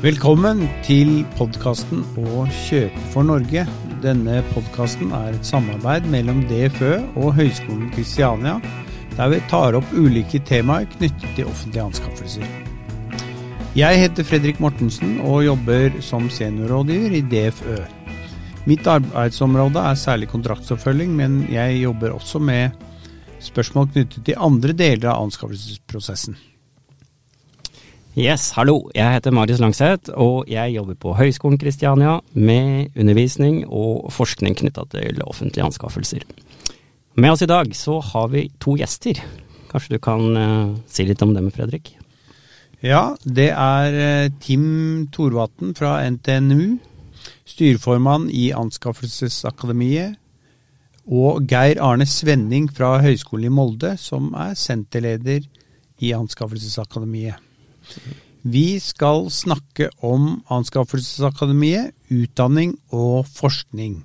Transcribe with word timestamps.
Velkommen 0.00 0.62
til 0.80 1.26
podkasten 1.36 1.98
Å 2.16 2.46
kjøpe 2.48 3.02
for 3.12 3.26
Norge. 3.28 3.66
Denne 4.00 4.38
podkasten 4.54 5.10
er 5.12 5.34
et 5.36 5.44
samarbeid 5.44 6.06
mellom 6.08 6.38
DFØ 6.48 6.94
og 7.20 7.34
Høgskolen 7.36 7.90
Kristiania, 7.92 8.54
der 9.18 9.28
vi 9.34 9.42
tar 9.52 9.76
opp 9.76 9.92
ulike 9.92 10.40
temaer 10.48 10.88
knyttet 10.94 11.36
til 11.36 11.50
offentlige 11.52 11.84
anskaffelser. 11.84 12.48
Jeg 13.76 14.00
heter 14.00 14.24
Fredrik 14.24 14.64
Mortensen 14.64 15.18
og 15.20 15.44
jobber 15.44 16.00
som 16.00 16.32
seniorrådgiver 16.32 17.20
i 17.20 17.24
DFØ. 17.36 17.80
Mitt 18.72 18.88
arbeidsområde 18.88 19.84
er 19.84 20.00
særlig 20.00 20.32
kontraktsoppfølging, 20.32 21.12
men 21.12 21.42
jeg 21.52 21.82
jobber 21.82 22.16
også 22.16 22.40
med 22.40 22.72
spørsmål 23.44 23.92
knyttet 23.92 24.24
til 24.30 24.46
andre 24.48 24.72
deler 24.72 25.12
av 25.12 25.26
anskaffelsesprosessen. 25.26 26.40
Yes, 28.18 28.48
hallo. 28.56 28.88
Jeg 28.90 29.06
heter 29.06 29.30
Marius 29.30 29.60
Langseth, 29.62 30.10
og 30.18 30.48
jeg 30.50 30.72
jobber 30.74 30.96
på 30.98 31.12
Høgskolen 31.14 31.60
Kristiania 31.62 32.16
med 32.34 32.88
undervisning 32.98 33.60
og 33.70 34.08
forskning 34.10 34.56
knytta 34.58 34.82
til 34.90 35.20
offentlige 35.22 35.62
anskaffelser. 35.62 36.24
Med 37.14 37.30
oss 37.30 37.44
i 37.46 37.46
dag 37.46 37.68
så 37.78 38.00
har 38.02 38.32
vi 38.32 38.48
to 38.58 38.74
gjester. 38.74 39.20
Kanskje 39.70 39.94
du 39.94 40.02
kan 40.02 40.26
uh, 40.34 40.72
si 40.90 41.06
litt 41.06 41.22
om 41.22 41.36
dem, 41.36 41.52
Fredrik? 41.54 41.92
Ja, 42.82 43.14
det 43.22 43.52
er 43.54 43.94
uh, 43.94 44.32
Tim 44.42 45.06
Thorvatn 45.14 45.76
fra 45.78 46.00
NTNU, 46.10 46.80
styreformann 47.46 48.26
i 48.34 48.48
Anskaffelsesakademiet, 48.58 50.16
og 51.06 51.46
Geir 51.46 51.78
Arne 51.78 52.08
Svenning 52.10 52.66
fra 52.74 52.96
Høgskolen 53.04 53.46
i 53.46 53.54
Molde, 53.54 53.94
som 54.02 54.32
er 54.34 54.58
senterleder 54.58 55.46
i 56.02 56.10
Anskaffelsesakademiet. 56.18 57.38
Vi 58.42 58.80
skal 58.80 59.26
snakke 59.32 59.90
om 60.00 60.40
Anskaffelsesakademiet, 60.48 61.92
utdanning 62.08 62.74
og 62.88 63.28
forskning. 63.28 64.00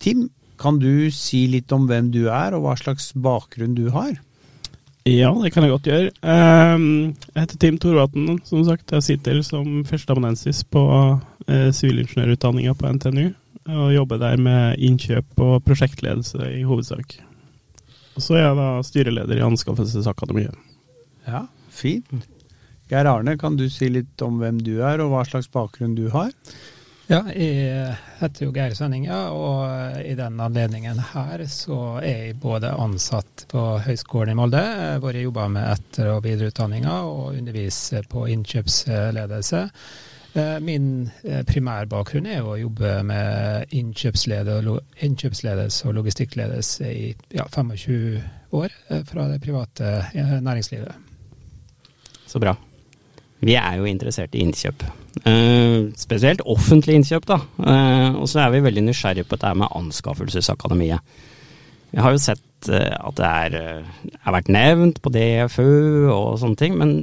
Tim, 0.00 0.30
kan 0.60 0.78
du 0.80 1.10
si 1.12 1.46
litt 1.52 1.72
om 1.72 1.86
hvem 1.88 2.08
du 2.12 2.26
er, 2.28 2.56
og 2.56 2.64
hva 2.64 2.76
slags 2.80 3.10
bakgrunn 3.12 3.76
du 3.76 3.90
har? 3.92 4.16
Ja, 5.08 5.30
det 5.40 5.52
kan 5.52 5.64
jeg 5.64 5.72
godt 5.72 5.88
gjøre. 5.88 6.10
Ehm, 6.28 7.14
jeg 7.32 7.42
heter 7.42 7.60
Tim 7.60 7.78
Thorvatn, 7.80 8.38
som 8.44 8.64
sagt. 8.64 8.92
Jeg 8.92 9.06
sitter 9.06 9.40
som 9.44 9.82
førsteamanuensis 9.88 10.62
på 10.68 10.82
eh, 11.48 11.70
sivilingeniørutdanninga 11.76 12.76
på 12.76 12.92
NTNU, 12.96 13.30
og 13.68 13.94
jobber 13.94 14.20
der 14.20 14.36
med 14.40 14.80
innkjøp 14.80 15.40
og 15.40 15.64
prosjektledelse 15.64 16.52
i 16.58 16.66
hovedsak. 16.68 17.16
Og 18.16 18.24
så 18.24 18.36
er 18.36 18.44
jeg 18.44 18.60
da 18.60 18.68
styreleder 18.84 19.40
i 19.40 19.46
Anskaffelsesakademiet. 19.46 20.56
Ja, 21.28 21.46
fint. 21.72 22.12
Geir 22.90 23.06
Arne, 23.06 23.36
kan 23.38 23.54
du 23.54 23.68
si 23.70 23.86
litt 23.86 24.18
om 24.26 24.40
hvem 24.40 24.56
du 24.66 24.80
er, 24.82 24.98
og 24.98 25.12
hva 25.12 25.22
slags 25.22 25.46
bakgrunn 25.52 25.94
du 25.94 26.08
har? 26.10 26.32
Ja, 27.10 27.20
jeg 27.30 27.94
heter 28.18 28.44
jo 28.44 28.52
Geir 28.54 28.74
Sønninga, 28.74 29.18
og 29.34 29.98
i 30.02 30.14
den 30.18 30.40
anledningen 30.42 30.98
her 31.12 31.42
så 31.50 32.00
er 32.02 32.26
jeg 32.26 32.38
både 32.42 32.72
ansatt 32.74 33.44
på 33.50 33.62
Høgskolen 33.84 34.34
i 34.34 34.38
Molde, 34.38 34.62
hvor 35.02 35.14
jeg 35.14 35.26
jobber 35.26 35.52
med 35.54 35.68
etter- 35.70 36.10
og 36.12 36.24
videreutdanninga 36.26 36.94
og 37.06 37.36
underviser 37.38 38.06
på 38.10 38.24
innkjøpsledelse. 38.34 39.60
Min 40.62 41.10
primærbakgrunn 41.50 42.26
er 42.30 42.46
å 42.46 42.58
jobbe 42.58 42.92
med 43.06 43.74
innkjøpsledelse 43.74 45.90
og 45.90 45.96
logistikkledelse 45.98 46.90
i 46.90 47.06
ja, 47.34 47.46
25 47.50 48.54
år 48.54 48.74
fra 49.10 49.26
det 49.30 49.40
private 49.42 49.94
næringslivet. 50.14 50.94
Så 52.30 52.38
bra. 52.38 52.54
Vi 53.40 53.56
er 53.56 53.78
jo 53.80 53.88
interessert 53.88 54.36
i 54.36 54.42
innkjøp. 54.44 54.84
Uh, 55.24 55.90
spesielt 55.98 56.42
offentlig 56.48 56.98
innkjøp, 56.98 57.26
da. 57.28 57.40
Uh, 57.58 58.20
og 58.20 58.28
så 58.30 58.44
er 58.44 58.54
vi 58.54 58.64
veldig 58.66 58.84
nysgjerrige 58.86 59.26
på 59.28 59.38
dette 59.38 59.54
med 59.58 59.72
Anskaffelsesakademiet. 59.80 61.16
Vi 61.90 62.02
har 62.04 62.14
jo 62.14 62.20
sett 62.22 62.68
uh, 62.70 62.94
at 63.08 63.16
det 63.18 63.30
er, 63.30 63.56
er 64.20 64.36
vært 64.36 64.52
nevnt 64.52 65.00
på 65.02 65.12
DFU 65.14 66.10
og 66.12 66.36
sånne 66.42 66.60
ting, 66.60 66.76
men 66.78 67.00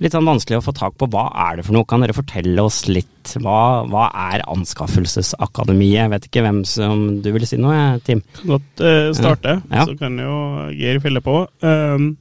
litt 0.00 0.14
sånn 0.14 0.28
vanskelig 0.28 0.60
å 0.60 0.64
få 0.64 0.74
tak 0.76 0.96
på 1.00 1.08
hva 1.10 1.26
er 1.48 1.58
det 1.58 1.66
for 1.66 1.76
noe. 1.76 1.88
Kan 1.88 2.04
dere 2.04 2.16
fortelle 2.16 2.62
oss 2.62 2.84
litt? 2.86 3.34
Hva, 3.42 3.82
hva 3.90 4.06
er 4.28 4.46
Anskaffelsesakademiet? 4.52 5.98
Jeg 5.98 6.14
vet 6.14 6.30
ikke 6.30 6.46
hvem 6.46 6.62
som 6.68 7.04
Du 7.24 7.30
vil 7.34 7.48
si 7.48 7.58
noe, 7.58 7.98
Tim? 8.06 8.22
Godt 8.44 8.86
starte, 9.18 9.58
ja. 9.66 9.82
så 9.88 9.98
kan 9.98 10.20
jo 10.20 10.38
Geir 10.76 11.02
fylle 11.02 11.24
på. 11.24 11.40
Um, 11.64 12.12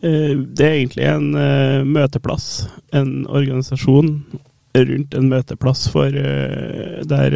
det 0.00 0.64
er 0.64 0.76
egentlig 0.76 1.06
en 1.08 1.32
uh, 1.34 1.86
møteplass, 1.86 2.68
en 2.94 3.24
organisasjon 3.26 4.12
rundt 4.78 5.14
en 5.16 5.30
møteplass 5.32 5.88
for 5.90 6.12
uh, 6.14 7.00
der 7.08 7.34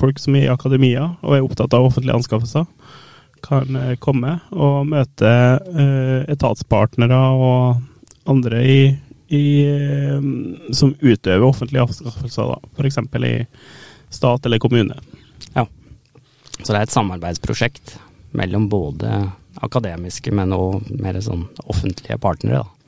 folk 0.00 0.20
som 0.22 0.38
er 0.38 0.46
i 0.46 0.52
akademia 0.52 1.10
og 1.20 1.36
er 1.36 1.44
opptatt 1.44 1.76
av 1.76 1.90
offentlige 1.90 2.16
anskaffelser, 2.16 2.64
kan 3.44 3.76
komme 4.02 4.32
og 4.50 4.88
møte 4.90 5.30
etatspartnere 6.26 7.20
og 7.38 7.84
andre 8.28 8.62
i, 8.66 8.80
i, 9.30 9.44
som 10.74 10.96
utøver 10.98 11.46
offentlige 11.46 11.84
anskaffelser, 11.84 12.56
f.eks. 12.74 12.98
i 13.30 13.36
stat 14.10 14.48
eller 14.48 14.58
kommune. 14.58 14.98
Ja, 15.54 15.68
så 16.58 16.72
det 16.72 16.80
er 16.80 16.88
et 16.88 16.96
samarbeidsprosjekt 16.96 17.94
mellom 18.36 18.66
både 18.72 19.12
akademiske, 19.62 20.32
men 20.34 20.54
òg 20.56 20.90
mer 21.02 21.20
sånn 21.24 21.46
offentlige 21.66 22.18
partnere, 22.22 22.62
da. 22.62 22.78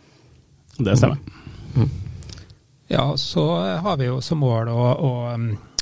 Det 0.80 0.96
stemmer. 0.96 1.18
Mm. 1.76 1.90
Ja, 2.92 3.16
så 3.16 3.56
har 3.60 3.96
vi 3.96 4.08
jo 4.08 4.20
som 4.20 4.40
mål 4.42 4.68
å, 4.72 4.84
å 5.06 5.10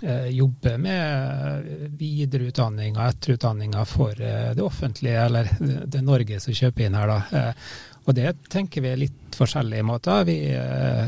eh, 0.03 0.27
jobbe 0.37 0.75
med 0.79 1.69
videreutdanning 1.97 2.99
og 2.99 3.07
etterutdanninga 3.07 3.85
for 3.89 4.19
eh, 4.21 4.51
det 4.57 4.65
offentlige, 4.65 5.23
eller 5.25 5.49
det 5.89 6.03
Norge 6.05 6.41
som 6.45 6.57
kjøper 6.59 6.85
inn 6.85 6.99
her, 6.99 7.09
da. 7.09 7.39
Eh, 7.39 7.71
og 8.09 8.17
det 8.17 8.35
tenker 8.53 8.85
vi 8.85 8.91
er 8.93 9.01
litt 9.01 9.37
forskjellige 9.37 9.85
måter. 9.85 10.23
Vi 10.25 10.37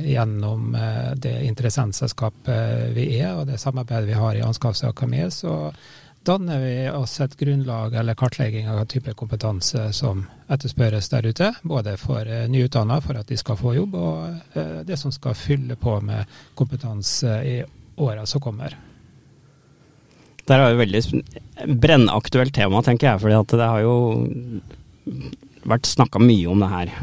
Gjennom 0.04 0.74
det 1.16 1.32
interessentselskapet 1.48 2.90
vi 2.92 3.06
er, 3.18 3.38
og 3.38 3.46
det 3.48 3.56
samarbeidet 3.60 4.08
vi 4.10 4.18
har 4.20 4.36
i 4.36 4.42
Anskaffelsesakademiet, 4.44 5.32
så 5.32 5.54
danner 6.30 6.60
vi 6.62 6.74
oss 6.94 7.16
et 7.20 7.34
grunnlag 7.38 7.94
eller 7.98 8.14
kartlegging 8.14 8.68
av 8.70 8.84
type 8.90 9.12
kompetanse 9.18 9.88
som 9.96 10.22
etterspørres 10.50 11.10
der 11.10 11.26
ute. 11.26 11.50
Både 11.62 11.96
for 11.98 12.26
uh, 12.26 12.46
nyutdanna 12.50 13.00
for 13.04 13.18
at 13.18 13.30
de 13.30 13.38
skal 13.40 13.58
få 13.58 13.74
jobb, 13.76 13.96
og 13.98 14.54
uh, 14.54 14.80
det 14.86 14.98
som 15.00 15.12
skal 15.14 15.38
fylle 15.38 15.76
på 15.80 15.96
med 16.06 16.30
kompetanse 16.58 17.40
i 17.46 17.56
åra 18.00 18.26
som 18.30 18.42
kommer. 18.42 18.76
Det 20.46 20.56
er 20.56 20.66
et 20.66 20.80
veldig 20.80 21.02
brennaktuelt 21.82 22.54
tema, 22.54 22.82
tenker 22.82 23.10
jeg. 23.12 23.22
For 23.22 23.56
det 23.58 23.66
har 23.66 23.82
jo 23.84 23.96
vært 25.68 25.90
snakka 25.90 26.22
mye 26.22 26.48
om 26.50 26.62
det 26.62 26.70
her. 26.70 26.94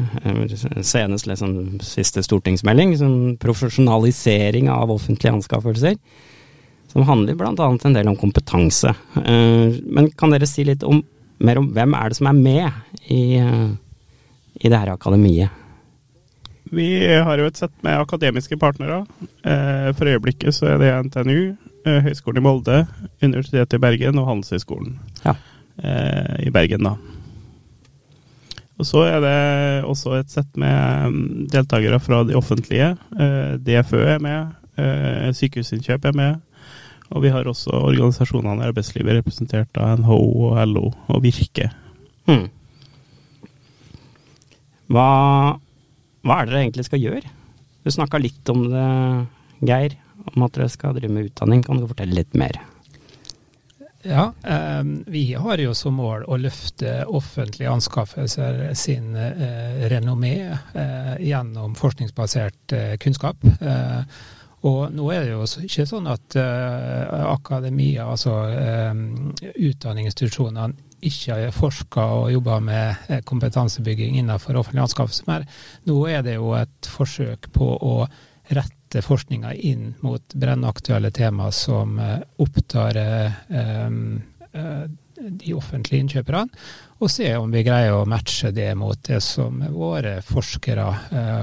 Senest 0.84 1.28
liksom 1.30 1.54
siste 1.84 2.24
stortingsmelding, 2.26 2.96
sånn 2.98 3.20
profesjonalisering 3.40 4.68
av 4.72 4.92
offentlige 4.92 5.36
anskaffelser 5.38 6.00
som 6.92 7.02
handler 7.02 7.34
bl.a. 7.34 7.78
en 7.84 7.92
del 7.92 8.08
om 8.08 8.16
kompetanse. 8.16 8.94
Eh, 9.16 9.76
men 9.84 10.10
kan 10.16 10.32
dere 10.32 10.48
si 10.48 10.64
litt 10.64 10.84
om, 10.86 11.02
mer 11.44 11.60
om 11.60 11.68
hvem 11.74 11.94
er 11.94 12.10
det 12.10 12.18
som 12.18 12.30
er 12.30 12.38
med 12.38 13.08
i, 13.12 13.36
eh, 13.36 13.68
i 14.60 14.70
det 14.70 14.78
her 14.78 14.94
akademiet? 14.94 15.52
Vi 16.68 16.88
har 17.24 17.40
jo 17.40 17.48
et 17.48 17.56
sett 17.56 17.72
med 17.84 17.96
akademiske 18.00 18.58
partnere. 18.60 19.02
Eh, 19.44 19.90
for 19.96 20.08
øyeblikket 20.08 20.56
så 20.56 20.74
er 20.74 20.82
det 20.82 20.96
NTNU, 21.08 21.56
Høgskolen 21.88 22.42
i 22.42 22.44
Molde, 22.44 22.78
Universitetet 23.22 23.78
i 23.78 23.80
Bergen 23.80 24.18
og 24.20 24.26
Handelshøyskolen 24.28 24.98
ja. 25.22 25.32
i 26.44 26.50
Bergen, 26.52 26.84
da. 26.84 26.90
Og 28.76 28.84
så 28.84 29.06
er 29.06 29.22
det 29.24 29.38
også 29.88 30.18
et 30.18 30.28
sett 30.28 30.58
med 30.60 31.14
mm, 31.14 31.46
deltakere 31.54 31.96
fra 32.02 32.20
de 32.28 32.36
offentlige. 32.36 32.90
DFØ 33.64 34.02
er 34.18 34.20
med, 34.20 35.32
Sykehusinnkjøp 35.38 36.10
er 36.10 36.18
med, 36.18 36.36
og 37.08 37.24
vi 37.24 37.32
har 37.32 37.48
også 37.48 37.72
organisasjonene 37.72 38.62
i 38.62 38.68
arbeidslivet 38.68 39.20
representert 39.20 39.80
av 39.80 40.02
NHO 40.02 40.18
og 40.48 40.58
LO 40.68 40.84
og 41.08 41.22
Virke. 41.24 41.70
Hmm. 42.28 42.48
Hva, 44.88 45.08
hva, 46.24 46.38
er 46.38 46.48
det 46.48 46.52
dere 46.52 46.64
egentlig 46.66 46.86
skal 46.88 47.02
gjøre? 47.02 47.34
Du 47.84 47.92
snakka 47.92 48.20
litt 48.20 48.52
om 48.52 48.66
det, 48.72 48.88
Geir, 49.68 49.96
om 50.34 50.44
at 50.44 50.56
dere 50.56 50.68
skal 50.72 50.96
drive 50.96 51.12
med 51.12 51.30
utdanning. 51.30 51.64
Kan 51.64 51.80
du 51.80 51.88
fortelle 51.88 52.20
litt 52.20 52.36
mer? 52.36 52.60
Ja, 54.06 54.32
eh, 54.44 54.82
vi 55.06 55.34
har 55.34 55.58
jo 55.58 55.74
som 55.76 55.96
mål 55.98 56.24
å 56.30 56.38
løfte 56.40 57.02
offentlige 57.04 57.72
anskaffelser 57.72 58.68
sin 58.78 59.16
eh, 59.18 59.88
renommé 59.90 60.36
eh, 60.48 61.14
gjennom 61.24 61.74
forskningsbasert 61.76 62.76
eh, 62.76 62.94
kunnskap. 63.02 63.42
Og 64.66 64.90
nå 64.90 65.10
er 65.14 65.22
det 65.22 65.34
jo 65.36 65.44
ikke 65.68 65.86
sånn 65.86 66.08
at 66.10 66.34
uh, 66.38 67.28
akademia, 67.30 68.08
altså 68.10 68.34
um, 68.90 69.30
utdanningsinstitusjonene, 69.54 70.84
ikke 70.98 71.36
har 71.36 71.52
forska 71.54 72.04
og 72.16 72.32
jobba 72.32 72.56
med 72.58 73.04
eh, 73.06 73.20
kompetansebygging 73.22 74.16
innenfor 74.18 74.56
offentlig 74.58 74.82
anskaffelse. 74.82 75.28
mer. 75.28 75.44
nå 75.86 75.94
er 76.10 76.24
det 76.26 76.34
jo 76.34 76.50
et 76.58 76.88
forsøk 76.90 77.46
på 77.54 77.68
å 77.70 77.92
rette 78.50 79.02
forskninga 79.06 79.52
inn 79.54 79.92
mot 80.02 80.34
brennaktuelle 80.34 81.12
tema 81.14 81.52
som 81.54 82.00
opptar 82.42 82.98
de 85.14 85.54
offentlige 85.54 86.02
innkjøperne, 86.02 86.48
og 86.98 87.10
se 87.14 87.30
om 87.36 87.52
vi 87.54 87.62
greier 87.62 87.94
å 87.94 88.08
matche 88.08 88.50
det 88.50 88.72
mot 88.74 88.98
det 89.06 89.20
som 89.22 89.62
våre 89.70 90.18
forskere 90.26 90.88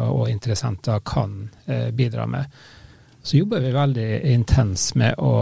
og 0.09 0.25
interessenter 0.33 0.99
kan 1.05 1.45
bidra 1.95 2.27
med. 2.27 2.51
Så 3.25 3.39
jobber 3.39 3.63
vi 3.63 3.71
veldig 3.73 4.09
intens 4.35 4.91
med 4.95 5.17
å 5.17 5.33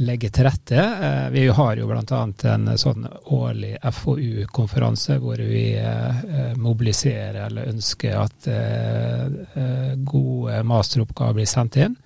legge 0.00 0.30
til 0.32 0.46
rette. 0.46 0.78
Eh, 0.78 1.26
vi 1.34 1.46
har 1.48 1.76
jo 1.76 1.88
bl.a. 1.90 2.20
en 2.52 2.70
sånn 2.78 3.06
årlig 3.34 3.74
FoU-konferanse 3.82 5.18
hvor 5.22 5.40
vi 5.42 5.64
eh, 5.78 6.54
mobiliserer 6.56 7.42
eller 7.46 7.72
ønsker 7.72 8.16
at 8.16 8.48
eh, 8.50 9.92
gode 10.06 10.62
masteroppgaver 10.68 11.40
blir 11.40 11.50
sendt 11.50 11.80
inn. 11.82 11.96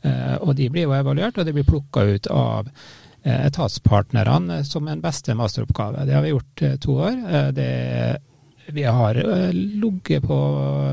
Og 0.00 0.54
de 0.56 0.70
blir 0.72 0.86
jo 0.86 0.94
evaluert, 0.96 1.36
og 1.36 1.44
de 1.44 1.52
blir 1.52 1.66
plukka 1.68 2.06
ut 2.08 2.26
av 2.32 2.70
etatspartnerne 3.20 4.62
som 4.64 4.86
en 4.88 5.02
beste 5.04 5.34
masteroppgave. 5.36 6.06
Det 6.08 6.14
har 6.16 6.24
vi 6.24 6.30
gjort 6.30 6.62
to 6.80 6.94
år. 7.04 7.18
Det, 7.52 7.66
vi 8.72 8.86
har 8.88 9.20
ligget 9.52 10.24
på 10.24 10.38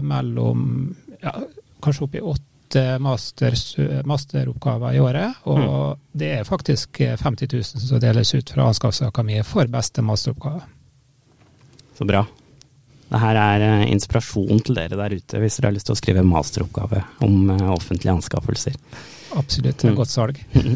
mellom 0.04 0.65
ja, 1.21 1.38
kanskje 1.87 2.05
opp 2.05 2.15
i 2.19 2.23
åtte 2.35 2.85
masters, 3.01 3.65
masteroppgaver 4.05 4.97
i 4.97 5.01
året. 5.01 5.43
Og 5.47 5.59
mm. 5.63 6.07
det 6.19 6.31
er 6.39 6.47
faktisk 6.47 6.99
50 6.99 7.53
000 7.53 7.85
som 7.87 8.01
deles 8.03 8.33
ut 8.35 8.51
fra 8.53 8.67
Anskaffelsesakademiet 8.67 9.47
for 9.47 9.71
beste 9.71 10.03
masteroppgave. 10.05 10.65
Så 11.97 12.05
bra. 12.05 12.25
Det 13.07 13.21
her 13.21 13.39
er 13.39 13.63
eh, 13.63 13.85
inspirasjon 13.93 14.59
til 14.67 14.75
dere 14.77 14.99
der 14.99 15.15
ute 15.15 15.39
hvis 15.39 15.57
dere 15.57 15.69
har 15.69 15.77
lyst 15.77 15.87
til 15.89 15.95
å 15.95 15.99
skrive 15.99 16.25
masteroppgave 16.27 17.03
om 17.25 17.53
eh, 17.53 17.69
offentlige 17.71 18.17
anskaffelser. 18.17 18.75
Absolutt. 19.39 19.87
Mm. 19.87 19.97
Godt 20.01 20.13
salg. 20.13 20.43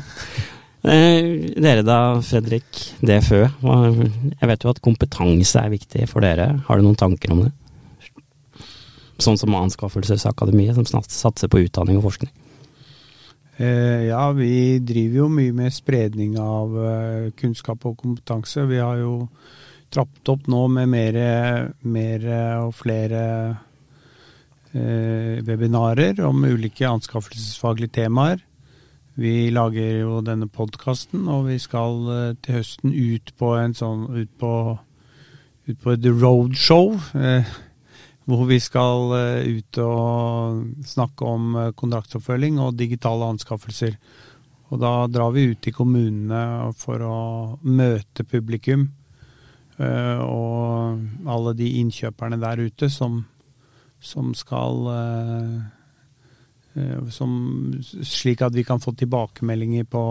Eh, 0.82 1.52
dere 1.62 1.84
da, 1.86 2.18
Fredrik 2.26 2.80
DFØ. 3.06 3.42
Jeg 3.62 4.48
vet 4.50 4.64
jo 4.66 4.72
at 4.72 4.80
kompetanse 4.82 5.62
er 5.62 5.70
viktig 5.70 6.08
for 6.10 6.26
dere. 6.26 6.48
Har 6.66 6.80
du 6.80 6.88
noen 6.88 6.98
tanker 6.98 7.36
om 7.36 7.44
det? 7.44 7.52
Sånn 9.24 9.40
som 9.40 9.56
Anskaffelsesakademiet, 9.58 10.78
som 10.78 11.04
satser 11.08 11.52
på 11.52 11.64
utdanning 11.66 12.00
og 12.00 12.10
forskning? 12.10 12.32
Eh, 13.62 14.08
ja, 14.10 14.24
vi 14.34 14.80
driver 14.80 15.24
jo 15.24 15.32
mye 15.32 15.56
med 15.56 15.76
spredning 15.76 16.38
av 16.42 16.78
eh, 16.82 17.32
kunnskap 17.38 17.86
og 17.86 18.00
kompetanse. 18.00 18.66
Vi 18.70 18.80
har 18.82 19.02
jo 19.02 19.16
trappet 19.92 20.32
opp 20.34 20.48
nå 20.50 20.66
med 20.72 20.90
mer, 20.90 21.20
mer 21.84 22.30
og 22.64 22.72
flere 22.80 23.24
eh, 24.74 25.42
webinarer 25.46 26.24
om 26.26 26.46
ulike 26.48 26.88
anskaffelsesfaglige 26.88 28.00
temaer. 28.02 28.42
Vi 29.20 29.50
lager 29.52 30.00
jo 30.02 30.22
denne 30.24 30.48
podkasten, 30.48 31.28
og 31.28 31.50
vi 31.50 31.58
skal 31.60 31.98
eh, 32.16 32.38
til 32.42 32.62
høsten 32.62 32.94
ut 32.96 33.34
på 33.38 33.56
en 33.60 33.76
sånn 33.76 34.06
ut 34.16 34.32
på, 34.40 34.54
ut 35.68 35.82
på 35.84 35.94
et 35.98 36.08
roadshow. 36.08 36.96
Eh, 37.20 37.52
hvor 38.30 38.46
vi 38.50 38.60
skal 38.62 39.14
eh, 39.18 39.58
ut 39.58 39.80
og 39.82 40.86
snakke 40.86 41.28
om 41.28 41.56
eh, 41.58 41.72
kontraktsoppfølging 41.78 42.60
og 42.62 42.78
digitale 42.78 43.32
anskaffelser. 43.34 43.98
Og 44.72 44.80
da 44.82 44.94
drar 45.12 45.34
vi 45.36 45.50
ut 45.52 45.68
i 45.68 45.74
kommunene 45.76 46.72
for 46.80 47.04
å 47.04 47.20
møte 47.68 48.24
publikum 48.24 48.88
eh, 49.78 50.22
og 50.22 51.28
alle 51.28 51.56
de 51.58 51.74
innkjøperne 51.82 52.40
der 52.42 52.64
ute 52.70 52.92
som, 52.94 53.24
som 54.00 54.34
skal 54.38 54.88
som, 57.12 57.32
Slik 57.84 58.46
at 58.46 58.56
vi 58.56 58.64
kan 58.64 58.80
få 58.80 58.94
tilbakemeldinger 58.96 59.84
på 59.92 60.04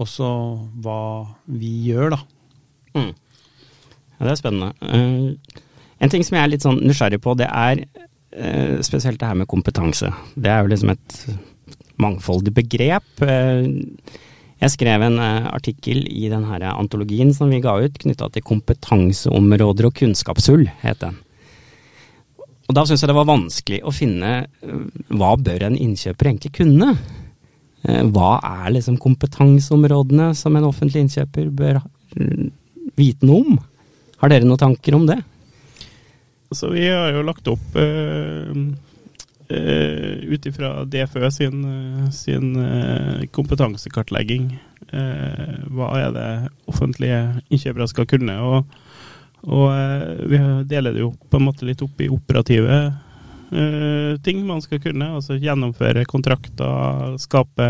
også 0.00 0.28
hva 0.80 1.00
vi 1.58 1.74
gjør, 1.90 2.14
da. 2.14 2.18
Mm. 2.94 3.10
Ja, 3.12 4.22
det 4.22 4.30
er 4.32 4.38
spennende. 4.40 4.70
En 5.98 6.10
ting 6.12 6.22
som 6.24 6.38
jeg 6.38 6.46
er 6.46 6.52
litt 6.52 6.64
sånn 6.64 6.80
nysgjerrig 6.84 7.20
på, 7.22 7.34
det 7.38 7.48
er 7.50 7.82
eh, 7.82 8.78
spesielt 8.86 9.18
det 9.20 9.28
her 9.28 9.38
med 9.38 9.50
kompetanse. 9.50 10.12
Det 10.38 10.50
er 10.52 10.62
jo 10.62 10.72
liksom 10.72 10.92
et 10.94 11.16
mangfoldig 11.98 12.54
begrep. 12.54 13.22
Eh, 13.26 13.66
jeg 14.62 14.74
skrev 14.74 15.04
en 15.08 15.18
eh, 15.22 15.48
artikkel 15.50 16.04
i 16.06 16.28
den 16.30 16.44
her 16.46 16.68
antologien 16.70 17.32
som 17.34 17.50
vi 17.50 17.62
ga 17.64 17.74
ut, 17.82 17.98
knytta 17.98 18.30
til 18.34 18.46
kompetanseområder 18.46 19.88
og 19.88 19.96
kunnskapshull, 19.98 20.68
het 20.84 21.02
den. 21.02 21.18
Og 22.68 22.76
da 22.76 22.84
syns 22.84 23.02
jeg 23.02 23.10
det 23.10 23.16
var 23.16 23.30
vanskelig 23.30 23.78
å 23.82 23.94
finne 23.96 24.32
hva 25.08 25.30
bør 25.40 25.70
en 25.70 25.78
innkjøper 25.78 26.28
egentlig 26.28 26.50
kunne? 26.58 26.90
Hva 28.12 28.32
er 28.44 28.74
liksom 28.74 28.98
kompetanseområdene 29.00 30.26
som 30.36 30.58
en 30.58 30.66
offentlig 30.68 31.06
innkjøper 31.06 31.48
bør 31.48 31.78
vite 32.98 33.24
noe 33.24 33.40
om? 33.40 33.56
Har 34.20 34.34
dere 34.34 34.44
noen 34.44 34.60
tanker 34.60 34.98
om 34.98 35.08
det? 35.08 35.16
Så 36.50 36.70
vi 36.72 36.88
har 36.88 37.12
jo 37.12 37.24
lagt 37.26 37.48
opp 37.50 37.76
uh, 37.76 38.52
uh, 39.52 40.14
ut 40.32 40.46
ifra 40.48 40.84
DFØ 40.84 41.30
sin, 41.30 41.64
uh, 41.64 42.10
sin 42.10 42.56
uh, 42.56 43.26
kompetansekartlegging. 43.32 44.56
hva 44.88 45.88
er 46.00 46.12
det 46.14 46.28
offentlige 46.70 47.18
innkjøpere 47.52 47.86
skal 47.90 48.06
kunne? 48.08 48.36
Og, 48.40 48.70
og 49.44 49.66
vi 50.30 50.38
deler 50.70 50.94
det 50.96 51.02
jo 51.02 51.10
på 51.28 51.36
en 51.36 51.44
måte 51.44 51.68
litt 51.68 51.82
opp 51.84 52.00
i 52.00 52.08
operative 52.08 52.78
ting 54.24 54.40
man 54.48 54.62
skal 54.64 54.80
kunne. 54.80 55.10
Altså 55.18 55.36
gjennomføre 55.36 56.06
kontrakter, 56.08 57.18
skape 57.20 57.68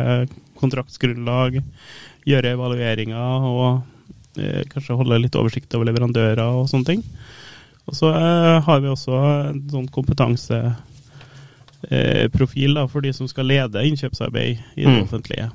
kontraktsgrunnlag, 0.63 1.59
gjøre 2.23 2.55
evalueringer 2.55 3.51
og 3.51 4.39
kanskje 4.71 5.01
holde 5.03 5.19
litt 5.25 5.41
oversikt 5.43 5.75
over 5.75 5.91
leverandører 5.91 6.47
og 6.47 6.71
sånne 6.71 6.93
ting. 6.93 7.03
Og 7.89 7.97
så 7.97 8.11
eh, 8.13 8.61
har 8.65 8.81
vi 8.85 8.89
også 8.93 9.17
en 9.49 9.63
sånn 9.73 9.89
kompetanseprofil 9.93 12.75
da, 12.77 12.85
for 12.91 13.01
de 13.05 13.13
som 13.17 13.27
skal 13.31 13.47
lede 13.49 13.87
innkjøpsarbeid 13.89 14.53
i 14.77 14.85
det 14.85 14.93
mm. 14.93 15.03
offentlige. 15.07 15.47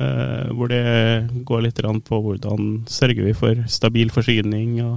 Eh, 0.00 0.46
hvor 0.56 0.66
det 0.72 0.84
går 1.46 1.60
litt 1.66 1.80
på 2.08 2.16
hvordan 2.24 2.60
sørger 2.90 3.24
vi 3.28 3.34
for 3.36 3.54
stabil 3.68 4.08
forsyning, 4.10 4.82
og 4.82 4.96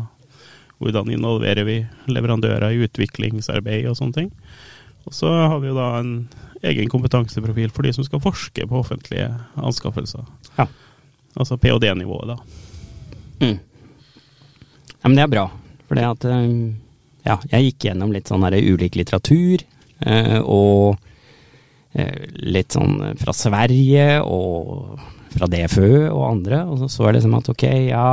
hvordan 0.81 1.11
involverer 1.13 1.63
vi 1.67 1.85
leverandører 2.09 2.71
i 2.71 2.83
utviklingsarbeid 2.87 3.85
og 3.91 3.97
sånne 3.99 4.17
ting. 4.17 4.29
Og 5.05 5.13
så 5.17 5.27
har 5.27 5.59
vi 5.61 5.67
jo 5.69 5.77
da 5.77 5.99
en 5.99 6.13
egen 6.65 6.89
kompetanseprofil 6.89 7.69
for 7.73 7.81
de 7.85 7.93
som 7.93 8.03
skal 8.05 8.23
forske 8.23 8.67
på 8.67 8.79
offentlige 8.79 9.29
anskaffelser. 9.57 10.23
Ja. 10.57 10.65
Altså 11.35 11.57
ph.d.-nivået, 11.57 12.27
da. 12.31 12.35
Mm. 13.41 13.59
Ja, 15.01 15.09
men 15.09 15.17
det 15.17 15.23
er 15.25 15.31
bra. 15.31 15.45
For 15.91 15.99
det 15.99 16.07
at 16.07 16.25
eh, 16.31 16.51
Ja, 17.27 17.35
jeg 17.51 17.65
gikk 17.67 17.89
gjennom 17.89 18.13
litt 18.15 18.31
sånn 18.31 18.45
her 18.47 18.55
ulik 18.55 18.95
litteratur, 18.97 19.61
eh, 20.07 20.37
og 20.39 20.95
eh, 21.93 22.31
litt 22.47 22.73
sånn 22.73 23.11
fra 23.19 23.35
Sverige 23.35 24.21
og 24.23 24.95
fra 25.35 25.49
DFØ 25.51 26.07
og 26.07 26.23
andre, 26.25 26.63
og 26.65 26.79
så 26.79 26.89
så 26.89 27.09
jeg 27.09 27.19
liksom 27.19 27.35
at 27.37 27.51
ok, 27.51 27.65
ja, 27.91 28.07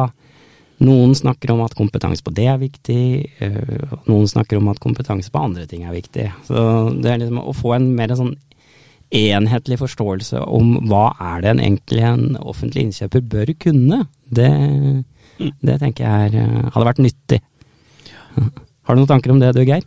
noen 0.85 1.15
snakker 1.17 1.55
om 1.55 1.63
at 1.65 1.79
kompetanse 1.79 2.27
på 2.27 2.35
det 2.37 2.51
er 2.51 2.61
viktig, 2.61 3.01
noen 4.11 4.29
snakker 4.31 4.61
om 4.61 4.69
at 4.71 4.83
kompetanse 4.83 5.33
på 5.33 5.41
andre 5.41 5.65
ting 5.67 5.89
er 5.89 5.97
viktig. 5.97 6.29
Så 6.47 6.61
det 7.01 7.11
er 7.11 7.19
liksom 7.25 7.41
å 7.41 7.57
få 7.57 7.73
en 7.79 7.89
mer 7.97 8.13
sånn 8.19 8.37
enhetlig 9.09 9.81
forståelse 9.81 10.45
om 10.45 10.77
hva 10.91 11.09
er 11.33 11.43
det 11.43 11.55
en 11.55 11.65
egentlig 11.65 12.05
en 12.07 12.39
offentlig 12.39 12.85
innkjøper 12.87 13.25
bør 13.33 13.55
kunne, 13.65 14.05
det, 14.29 14.53
mm. 15.41 15.55
det 15.65 15.79
tenker 15.81 16.05
jeg 16.05 16.29
er, 16.29 16.69
hadde 16.75 16.91
vært 16.93 17.07
nyttig. 17.09 17.41
Har 18.39 18.97
du 18.97 19.03
noen 19.03 19.11
tanker 19.11 19.35
om 19.35 19.43
det 19.43 19.53
du, 19.57 19.65
Geir? 19.67 19.85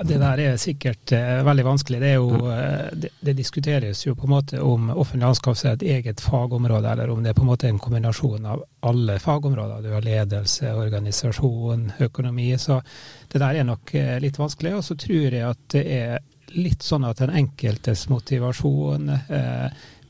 Det 0.00 0.16
der 0.16 0.40
er 0.40 0.56
sikkert 0.56 1.12
uh, 1.12 1.42
veldig 1.44 1.64
vanskelig. 1.66 2.00
Det, 2.00 2.12
jo, 2.14 2.28
uh, 2.48 2.88
det, 2.96 3.10
det, 3.20 3.34
diskuteres 3.36 4.00
jo 4.06 4.14
på 4.16 4.26
en 4.26 4.32
måte 4.32 4.62
om 4.64 4.88
offentlig 4.90 5.28
anskaffelse 5.28 5.68
er 5.68 5.76
et 5.76 5.84
eget 5.96 6.22
fagområde, 6.24 6.88
eller 6.88 7.12
om 7.12 7.20
det 7.22 7.32
er 7.32 7.36
på 7.36 7.44
en 7.44 7.50
måte 7.50 7.68
en 7.68 7.78
kombinasjon 7.82 8.48
av 8.48 8.64
alle 8.88 9.18
fagområder. 9.20 9.84
Du 9.84 9.92
har 9.92 10.06
ledelse, 10.06 10.72
organisasjon, 10.72 11.90
økonomi. 12.08 12.48
Så 12.58 12.80
det 13.28 13.42
der 13.42 13.60
er 13.60 13.68
nok 13.68 13.94
uh, 13.94 14.16
litt 14.24 14.40
vanskelig. 14.40 14.74
Og 14.78 14.86
så 14.86 14.96
tror 15.04 15.38
jeg 15.38 15.46
at 15.46 15.64
det 15.76 15.84
er 16.00 16.18
litt 16.56 16.82
sånn 16.82 17.04
at 17.06 17.20
den 17.20 17.36
enkeltes 17.44 18.08
motivasjon 18.10 19.12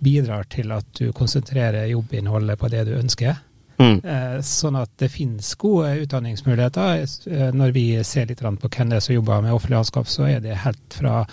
bidrar 0.00 0.46
til 0.48 0.70
at 0.72 0.86
du 0.96 1.10
konsentrerer 1.12 1.90
jobbinnholdet 1.90 2.56
på 2.56 2.70
det 2.72 2.86
du 2.88 2.94
ønsker. 2.96 3.34
Mm. 3.80 3.96
Eh, 4.04 4.36
sånn 4.44 4.76
at 4.76 4.92
det 5.00 5.08
finnes 5.08 5.54
gode 5.60 5.94
utdanningsmuligheter. 6.02 7.00
Eh, 7.30 7.48
når 7.56 7.72
vi 7.76 7.86
ser 8.04 8.28
litt 8.28 8.42
på 8.42 8.68
hvem 8.68 8.92
det 8.92 9.00
er 9.00 9.06
som 9.06 9.16
jobber 9.16 9.42
med 9.46 9.56
offentlig 9.56 9.80
anskaff, 9.80 10.10
så 10.12 10.28
er 10.28 10.44
det 10.44 10.60
helt 10.66 10.96
fra 11.00 11.24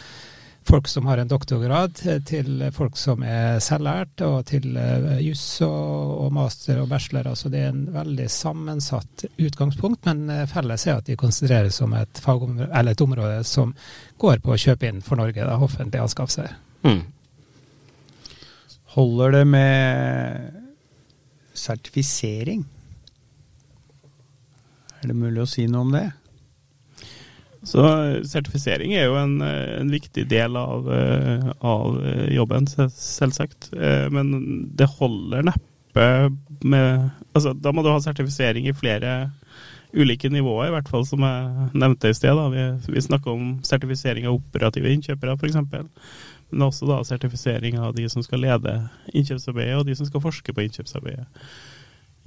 folk 0.68 0.88
som 0.92 1.06
har 1.08 1.22
en 1.22 1.30
doktorgrad, 1.32 1.96
til 2.27 2.63
folk 2.75 2.98
som 3.00 3.22
er 3.24 3.62
selvlært, 3.63 4.20
og 4.27 4.50
til 4.50 4.75
juss 5.24 5.62
og, 5.63 6.27
master 6.36 6.82
og 6.82 6.89
bachelor. 6.92 7.30
Altså 7.32 7.48
det 7.51 7.62
er 7.63 7.70
en 7.72 7.86
veldig 7.94 8.27
sammensatt 8.32 9.24
utgangspunkt, 9.39 10.04
men 10.10 10.27
felles 10.51 10.84
er 10.88 11.00
at 11.00 11.08
de 11.08 11.16
konsentreres 11.20 11.80
om 11.86 11.96
et, 11.96 12.20
eller 12.68 12.92
et 12.92 13.06
område 13.06 13.39
som 13.48 13.72
går 14.20 14.44
på 14.44 14.56
å 14.56 14.60
kjøpe 14.60 14.92
inn 14.92 15.00
for 15.06 15.20
Norge, 15.20 15.39
da, 15.39 15.56
offentlige 15.56 16.04
anskaffelser. 16.04 16.51
Mm. 16.84 17.06
Holder 18.98 19.38
det 19.38 19.46
med 19.48 20.67
sertifisering? 21.58 22.64
Er 25.02 25.12
det 25.12 25.18
mulig 25.18 25.44
å 25.44 25.50
si 25.50 25.68
noe 25.70 25.86
om 25.86 25.94
det? 25.96 26.08
Så 27.68 27.84
sertifisering 28.28 28.94
er 28.96 29.10
jo 29.10 29.18
en, 29.20 29.40
en 29.44 29.90
viktig 29.92 30.28
del 30.30 30.56
av, 30.60 30.88
eh, 30.94 31.50
av, 31.60 31.98
jobben, 32.32 32.70
selvsagt. 32.94 33.72
Eh, 33.74 34.08
men 34.14 34.32
det 34.78 34.90
holder 34.98 35.50
neppe 35.52 36.08
med 36.62 37.10
Altså, 37.38 37.52
da 37.54 37.70
må 37.74 37.84
du 37.86 37.92
ha 37.92 38.00
sertifisering 38.02 38.66
i 38.66 38.74
flere 38.74 39.30
ulike 39.94 40.30
nivåer, 40.30 40.70
i 40.70 40.74
hvert 40.74 40.90
fall 40.90 41.04
som 41.06 41.22
jeg 41.22 41.68
nevnte 41.78 42.10
i 42.10 42.16
sted. 42.18 42.34
Da. 42.34 42.48
Vi, 42.50 42.94
vi 42.96 43.04
snakker 43.04 43.34
om 43.34 43.52
sertifisering 43.66 44.26
av 44.28 44.40
operative 44.40 44.90
innkjøpere, 44.94 45.36
f.eks. 45.38 45.60
Men 46.50 46.68
også 46.70 46.88
da 46.88 47.01
sertifisering 47.04 47.80
av 47.80 47.96
de 47.98 48.08
som 48.10 48.24
skal 48.24 48.44
lede 48.46 48.75
innkjøpsarbeidet, 49.12 49.80
og 49.80 49.88
de 49.88 49.96
som 50.00 50.08
skal 50.08 50.24
forske 50.24 50.54
på 50.56 50.63
innkjøpsarbeidet. 50.63 51.27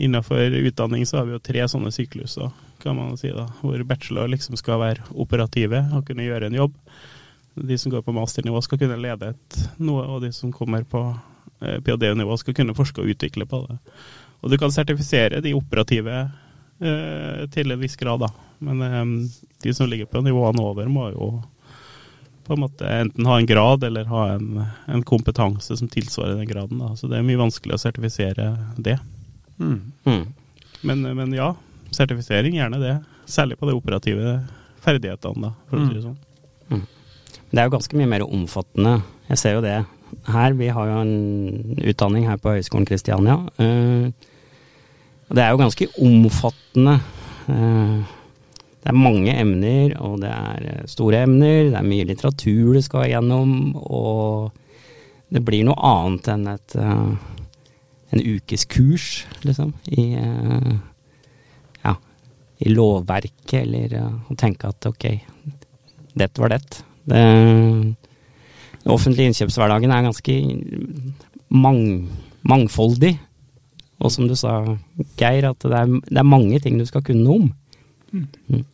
Innenfor 0.00 0.56
utdanning 0.60 1.06
så 1.06 1.20
har 1.20 1.26
vi 1.28 1.34
jo 1.34 1.42
tre 1.44 1.64
sånne 1.68 1.92
sykluser, 1.92 2.52
kan 2.80 2.96
man 2.96 3.18
si 3.20 3.32
da, 3.36 3.46
hvor 3.60 3.82
bachelor 3.84 4.30
liksom 4.32 4.56
skal 4.56 4.80
være 4.80 5.04
operative 5.12 5.82
og 5.96 6.06
kunne 6.08 6.24
gjøre 6.24 6.48
en 6.48 6.56
jobb. 6.56 6.76
De 7.60 7.76
som 7.78 7.92
går 7.92 8.04
på 8.06 8.14
masternivå 8.16 8.62
skal 8.64 8.80
kunne 8.80 9.00
lede 9.00 9.34
et 9.34 9.58
noe, 9.76 10.06
og 10.06 10.22
de 10.24 10.30
som 10.32 10.52
kommer 10.56 10.86
på 10.88 11.02
eh, 11.60 11.80
ph.d.-nivå 11.84 12.38
skal 12.40 12.56
kunne 12.56 12.76
forske 12.78 13.02
og 13.02 13.12
utvikle 13.12 13.44
på 13.48 13.60
det. 13.66 13.76
Og 14.40 14.52
du 14.52 14.56
kan 14.60 14.72
sertifisere 14.72 15.42
de 15.44 15.52
operative 15.56 16.16
eh, 16.24 17.44
til 17.52 17.72
en 17.72 17.82
viss 17.82 18.00
grad, 18.00 18.24
da. 18.24 18.30
Men 18.64 18.82
eh, 18.86 19.04
de 19.64 19.74
som 19.76 19.90
ligger 19.90 20.08
på 20.08 20.24
nivåene 20.24 20.64
over, 20.64 20.88
må 20.88 21.10
jo 21.12 21.32
på 22.46 22.56
en 22.56 22.62
måte 22.64 22.88
enten 22.88 23.26
ha 23.28 23.38
en 23.38 23.46
grad 23.46 23.84
eller 23.84 24.08
ha 24.10 24.26
en, 24.34 24.62
en 24.90 25.02
kompetanse 25.06 25.76
som 25.76 25.88
tilsvarer 25.88 26.38
den 26.38 26.48
graden. 26.48 26.80
Da. 26.82 26.94
Så 26.96 27.10
det 27.10 27.18
er 27.18 27.26
mye 27.26 27.40
vanskelig 27.40 27.76
å 27.76 27.82
sertifisere 27.82 28.50
det. 28.76 28.96
Mm. 29.60 29.92
Mm. 30.08 30.24
Men, 30.80 31.04
men, 31.16 31.36
ja, 31.36 31.52
sertifisering, 31.94 32.56
gjerne 32.56 32.80
det. 32.82 32.96
Særlig 33.30 33.58
på 33.60 33.68
de 33.68 33.76
operative 33.76 34.38
ferdighetene, 34.80 35.50
da, 35.50 35.54
for 35.68 35.78
å 35.78 35.86
si 35.86 35.98
det 35.98 36.04
sånn. 36.06 36.18
Mm. 36.70 36.84
Det 37.50 37.60
er 37.60 37.66
jo 37.68 37.74
ganske 37.76 37.98
mye 37.98 38.10
mer 38.10 38.26
omfattende. 38.26 38.94
Jeg 39.30 39.42
ser 39.42 39.56
jo 39.58 39.64
det 39.64 39.76
her. 40.30 40.54
Vi 40.58 40.70
har 40.74 40.90
jo 40.90 41.00
en 41.04 41.82
utdanning 41.92 42.28
her 42.30 42.40
på 42.40 42.54
Høgskolen 42.56 42.88
Kristiania. 42.88 43.36
Uh, 43.60 44.10
det 45.30 45.44
er 45.44 45.52
jo 45.52 45.60
ganske 45.60 45.86
omfattende. 46.02 46.96
Det 48.80 48.88
er 48.88 48.96
mange 48.96 49.34
emner, 49.36 49.92
og 50.00 50.20
det 50.22 50.30
er 50.32 50.68
eh, 50.70 50.86
store 50.88 51.24
emner. 51.26 51.68
Det 51.68 51.78
er 51.78 51.88
mye 51.88 52.06
litteratur 52.08 52.76
du 52.76 52.80
skal 52.84 53.10
gjennom, 53.10 53.74
og 53.76 54.54
det 55.30 55.42
blir 55.46 55.66
noe 55.68 55.76
annet 55.84 56.30
enn 56.32 56.46
et 56.50 56.76
uh, 56.80 57.12
en 58.10 58.22
ukes 58.24 58.64
kurs, 58.66 59.08
liksom, 59.46 59.74
i, 59.94 60.08
uh, 60.18 60.72
ja, 61.84 61.92
i 62.58 62.72
lovverket, 62.72 63.60
eller 63.60 63.94
å 64.00 64.34
tenke 64.40 64.72
at 64.72 64.88
ok, 64.90 65.06
dette 66.18 66.42
var 66.42 66.56
det. 66.56 66.80
det 67.12 67.22
den 68.80 68.94
offentlige 68.96 69.28
innkjøpshverdagen 69.28 69.92
er 69.92 70.06
ganske 70.08 70.36
mang, 71.52 71.82
mangfoldig. 72.48 73.18
Og 74.00 74.12
som 74.12 74.28
du 74.28 74.36
sa, 74.38 74.62
Geir, 75.20 75.50
at 75.50 75.60
det 75.60 75.76
er, 75.76 75.90
det 76.08 76.20
er 76.22 76.28
mange 76.28 76.60
ting 76.64 76.78
du 76.80 76.86
skal 76.88 77.04
kunne 77.04 77.24
noe 77.26 77.42
om. 77.42 77.50
Mm. 78.12 78.64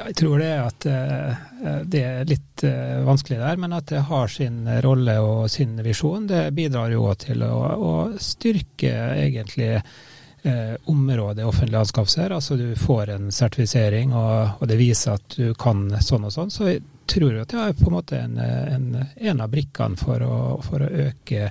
Jeg 0.00 0.14
tror 0.16 0.38
det 0.40 0.52
at 0.56 0.86
uh, 0.86 1.40
det 1.84 2.02
er 2.06 2.28
litt 2.28 2.62
uh, 2.64 3.02
vanskelig 3.04 3.40
der, 3.40 3.58
men 3.60 3.74
at 3.76 3.90
det 3.90 4.04
har 4.08 4.30
sin 4.32 4.62
rolle 4.84 5.16
og 5.20 5.50
sin 5.52 5.74
visjon. 5.84 6.28
Det 6.30 6.46
bidrar 6.56 6.92
jo 6.94 7.10
til 7.20 7.44
å, 7.44 7.56
å 7.74 7.92
styrke 8.22 8.94
egentlig 9.18 9.74
uh, 9.80 10.76
området 10.88 11.44
offentlige 11.44 11.84
anskaffelser. 11.84 12.32
Altså 12.36 12.56
du 12.56 12.70
får 12.80 13.12
en 13.16 13.28
sertifisering, 13.34 14.14
og, 14.16 14.56
og, 14.60 14.64
det 14.70 14.80
viser 14.80 15.18
at 15.18 15.36
du 15.36 15.52
kan 15.58 15.88
sånn 16.00 16.30
og 16.30 16.34
sånn. 16.36 16.54
Så 16.54 16.70
jeg 16.70 16.82
tror 17.10 17.42
at 17.42 17.52
det 17.52 17.60
er 17.66 17.76
på 17.76 17.90
en 17.90 17.98
måte 17.98 18.22
en, 18.22 18.40
en, 18.40 18.90
en 19.02 19.44
av 19.44 19.52
brikkene 19.52 20.00
for 20.00 20.24
å, 20.24 20.40
for 20.64 20.86
å 20.86 20.90
øke 21.08 21.50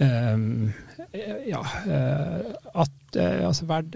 um, 0.00 0.70
ja, 1.12 1.60
at, 2.74 3.16
altså 3.16 3.68
verd, 3.68 3.94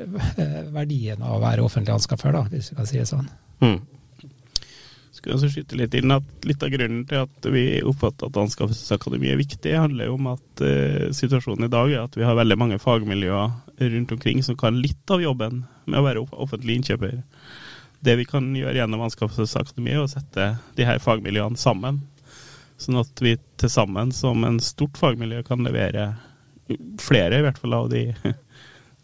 verdien 0.72 1.20
av 1.22 1.36
å 1.36 1.42
være 1.42 1.64
offentlig 1.64 1.94
anskaffer, 1.94 2.32
da, 2.34 2.46
hvis 2.52 2.72
vi 2.72 2.78
kan 2.78 2.88
si 2.88 3.00
det 3.00 3.08
sånn. 3.10 3.28
Mm. 3.62 3.80
Skal 5.22 5.36
også 5.36 5.50
skyte 5.52 5.76
litt 5.78 5.92
inn 5.94 6.10
at 6.10 6.46
Litt 6.48 6.64
av 6.66 6.72
grunnen 6.72 7.04
til 7.06 7.20
at 7.22 7.48
vi 7.54 7.64
oppfatter 7.86 8.26
at 8.26 8.38
Anskaffelsesakademiet 8.42 9.36
er 9.36 9.38
viktig, 9.38 9.74
handler 9.78 10.08
jo 10.08 10.16
om 10.16 10.30
at 10.32 10.62
uh, 10.64 11.12
situasjonen 11.14 11.68
i 11.68 11.72
dag 11.72 11.92
er 11.92 12.06
at 12.06 12.16
vi 12.18 12.24
har 12.26 12.38
veldig 12.38 12.56
mange 12.58 12.80
fagmiljøer 12.82 13.92
rundt 13.92 14.14
omkring 14.16 14.42
som 14.42 14.58
kan 14.58 14.80
litt 14.82 15.12
av 15.14 15.22
jobben 15.22 15.62
med 15.86 16.00
å 16.00 16.06
være 16.06 16.24
offentlig 16.42 16.80
innkjøper. 16.80 17.20
Det 18.02 18.16
vi 18.18 18.26
kan 18.26 18.48
gjøre 18.56 18.74
gjennom 18.80 19.04
Anskaffelsesakademiet, 19.06 20.00
er 20.00 20.02
å 20.02 20.10
sette 20.10 20.48
de 20.78 20.88
her 20.88 20.98
fagmiljøene 21.02 21.60
sammen. 21.60 22.02
Sånn 22.82 22.98
at 22.98 23.22
vi 23.22 23.36
til 23.60 23.70
sammen 23.70 24.10
som 24.16 24.42
en 24.48 24.58
stort 24.64 24.98
fagmiljø 24.98 25.44
kan 25.46 25.62
levere 25.62 26.08
flere, 27.02 27.40
i 27.40 27.46
hvert 27.46 27.58
fall, 27.60 27.76
av 27.78 27.90
de, 27.92 28.06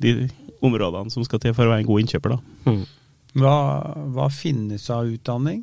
de 0.05 0.15
områdene 0.65 1.13
som 1.13 1.25
skal 1.27 1.43
til 1.43 1.55
for 1.57 1.67
å 1.67 1.73
være 1.75 1.85
en 1.85 1.91
god 1.91 2.05
innkjøper. 2.05 2.37
da. 2.37 2.71
Mm. 2.71 2.85
Hva, 3.39 3.57
hva 4.15 4.29
finnes 4.33 4.89
av 4.91 5.11
utdanning? 5.11 5.63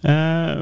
Eh, 0.00 0.60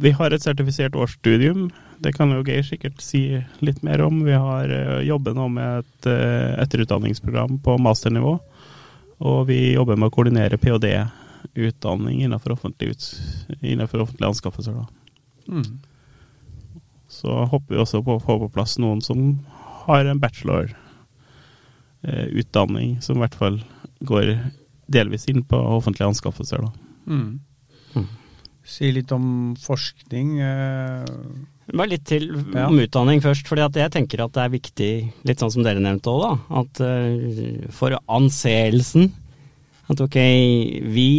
vi 0.00 0.12
har 0.14 0.30
et 0.30 0.42
sertifisert 0.42 0.96
årsstudium. 0.96 1.70
Det 2.00 2.14
kan 2.16 2.30
jo 2.32 2.44
Geir 2.46 2.64
sikkert 2.64 3.02
si 3.04 3.24
litt 3.64 3.82
mer 3.86 4.02
om. 4.04 4.22
Vi 4.24 4.36
har 4.36 4.70
eh, 4.70 5.00
jobber 5.08 5.34
nå 5.36 5.48
med 5.52 5.82
et 5.82 6.10
eh, 6.10 6.54
etterutdanningsprogram 6.62 7.58
på 7.64 7.76
masternivå. 7.82 8.38
Og 9.20 9.40
vi 9.50 9.74
jobber 9.74 9.98
med 10.00 10.08
å 10.08 10.14
koordinere 10.14 10.60
ph.d.-utdanning 10.60 12.22
innenfor, 12.24 12.54
offentlig 12.56 12.94
innenfor 13.60 14.06
offentlige 14.06 14.30
anskaffelser. 14.30 14.78
Mm. 15.50 15.80
Så 17.20 17.28
håper 17.52 17.70
vi 17.74 17.82
også 17.82 17.98
på 18.04 18.12
å 18.16 18.22
få 18.22 18.32
på 18.44 18.52
plass 18.54 18.72
noen 18.80 19.00
som 19.04 19.18
har 19.84 20.02
en 20.08 20.22
bachelorutdanning, 20.22 22.88
som 23.04 23.14
i 23.18 23.22
hvert 23.24 23.36
fall 23.36 23.56
går 24.08 24.24
delvis 24.90 25.28
inn 25.30 25.42
på 25.46 25.56
offentlige 25.76 26.08
anskaffelser. 26.10 26.58
Da. 26.64 26.70
Mm. 27.10 27.40
Mm. 27.94 28.08
Si 28.70 28.92
litt 28.94 29.12
om 29.12 29.56
forskning. 29.60 30.28
Eh. 30.40 31.04
Bare 31.70 31.92
litt 31.92 32.06
til 32.08 32.24
ja. 32.54 32.66
om 32.66 32.78
utdanning 32.82 33.20
først. 33.22 33.48
fordi 33.48 33.62
jeg 33.78 33.92
tenker 33.94 34.20
at 34.24 34.34
det 34.34 34.42
er 34.42 34.56
viktig, 34.56 34.92
litt 35.28 35.40
sånn 35.42 35.54
som 35.54 35.62
dere 35.66 35.80
nevnte 35.82 36.10
òg. 36.10 36.38
At 36.62 36.72
uh, 36.82 37.16
for 37.74 37.90
anseelsen 38.10 39.04
at 39.90 40.00
ok, 40.04 40.16
vi 40.94 41.10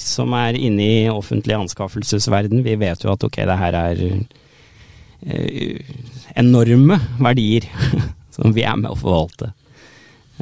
som 0.00 0.32
er 0.36 0.56
inne 0.56 0.84
i 0.84 1.08
offentlig 1.12 1.54
anskaffelsesverden, 1.58 2.62
vi 2.64 2.76
vet 2.80 3.04
jo 3.04 3.12
at 3.12 3.24
ok, 3.26 3.36
det 3.44 3.56
her 3.60 3.74
er 3.76 3.96
enorme 6.38 6.98
verdier 7.18 7.66
som 8.34 8.54
vi 8.54 8.64
er 8.66 8.78
med 8.78 8.92
å 8.92 8.98
forvalte. 8.98 9.52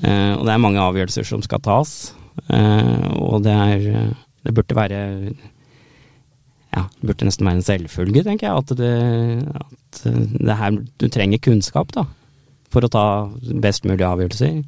Uh, 0.02 0.37
og 0.37 0.45
det 0.45 0.52
er 0.52 0.62
mange 0.62 0.83
avgjørelser 0.83 1.25
som 1.25 1.45
skal 1.45 1.62
tas. 1.64 1.97
Eh, 2.52 3.06
og 3.16 3.40
det 3.47 3.52
er 3.52 4.11
Det 4.45 4.52
burde 4.54 4.76
være 4.76 4.99
ja, 6.76 6.83
det 7.00 7.09
burde 7.09 7.25
nesten 7.25 7.47
være 7.49 7.56
en 7.56 7.64
selvfølge, 7.64 8.23
tenker 8.23 8.47
jeg, 8.47 8.56
at 8.61 8.73
det, 8.76 9.49
at 9.49 10.00
det 10.45 10.56
her 10.61 10.76
Du 11.00 11.09
trenger 11.09 11.40
kunnskap, 11.40 11.95
da, 11.97 12.04
for 12.71 12.85
å 12.85 12.92
ta 12.92 13.06
best 13.64 13.88
mulig 13.88 14.04
avgjørelser. 14.04 14.61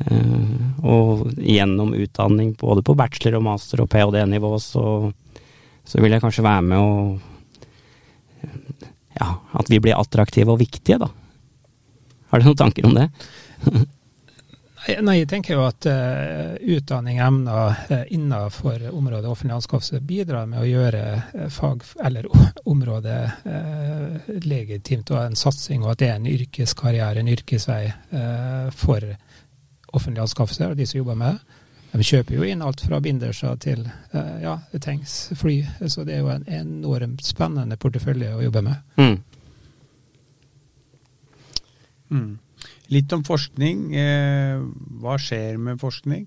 Uh, 0.00 0.82
og 0.82 1.30
gjennom 1.38 1.94
utdanning 1.94 2.54
både 2.58 2.82
på 2.82 2.96
bachelor 2.96 3.38
og 3.38 3.46
master 3.46 3.84
og 3.84 3.90
ph.d.-nivå, 3.92 4.54
så, 4.58 5.12
så, 5.84 6.00
vil 6.00 6.16
jeg 6.16 6.24
kanskje 6.24 6.46
være 6.46 6.66
med 6.66 6.80
å 6.80 6.94
Ja, 9.20 9.34
at 9.52 9.70
vi 9.70 9.80
blir 9.80 9.98
attraktive 10.00 10.54
og 10.54 10.60
viktige, 10.62 10.98
da. 11.02 11.10
Har 12.30 12.40
du 12.40 12.46
noen 12.46 12.60
tanker 12.60 12.86
om 12.88 12.96
det? 12.96 13.08
Nei, 14.80 15.18
jeg 15.18 15.28
tenker 15.28 15.58
jo 15.58 15.64
at 15.68 15.84
uh, 15.92 16.54
utdanning 16.72 17.18
emner 17.20 17.74
uh, 17.90 18.04
innenfor 18.08 18.86
området 18.88 19.28
offentlig 19.28 19.58
anskaffelse 19.58 20.00
bidrar 20.08 20.48
med 20.48 20.62
å 20.62 20.68
gjøre 20.68 21.02
uh, 21.20 21.42
fag, 21.52 21.84
eller 22.00 22.30
området 22.64 23.18
legitimt 24.46 25.12
og 25.12 25.20
en 25.20 25.36
satsing, 25.36 25.84
og 25.84 25.92
at 25.92 26.00
det 26.00 26.08
er 26.08 26.16
en 26.16 26.30
yrkeskarriere, 26.30 27.20
en 27.20 27.30
yrkesvei 27.32 27.82
for 28.76 29.04
offentlig 29.90 30.22
anskaffelse 30.24 30.70
og 30.70 30.78
de 30.78 30.86
som 30.88 31.00
jobber 31.00 31.18
med 31.18 31.36
det. 31.36 31.59
De 31.90 32.06
kjøper 32.06 32.36
jo 32.36 32.46
inn 32.46 32.62
alt 32.62 32.84
fra 32.86 33.00
binderser 33.02 33.56
til 33.62 33.82
uh, 34.14 34.36
ja, 34.42 34.56
tanks, 34.78 35.32
fly. 35.38 35.56
Så 35.90 36.04
det 36.06 36.14
er 36.16 36.22
jo 36.22 36.30
en 36.30 36.46
enormt 36.46 37.24
spennende 37.26 37.78
portefølje 37.80 38.36
å 38.36 38.44
jobbe 38.44 38.62
med. 38.68 38.84
Mm. 39.00 39.16
Mm. 42.10 42.30
Litt 42.90 43.12
om 43.14 43.24
forskning. 43.26 43.88
Eh, 43.94 44.62
hva 45.02 45.16
skjer 45.22 45.58
med 45.62 45.80
forskning? 45.82 46.26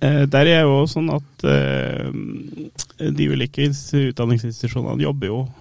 Eh, 0.00 0.24
der 0.32 0.48
er 0.48 0.62
jo 0.64 0.86
sånn 0.88 1.10
at 1.12 1.44
eh, 1.44 2.08
de 3.04 3.26
ulike 3.28 3.68
utdanningsinstitusjonene 3.68 5.04
jobber 5.04 5.28
jo 5.28 5.40
eh, 5.44 5.59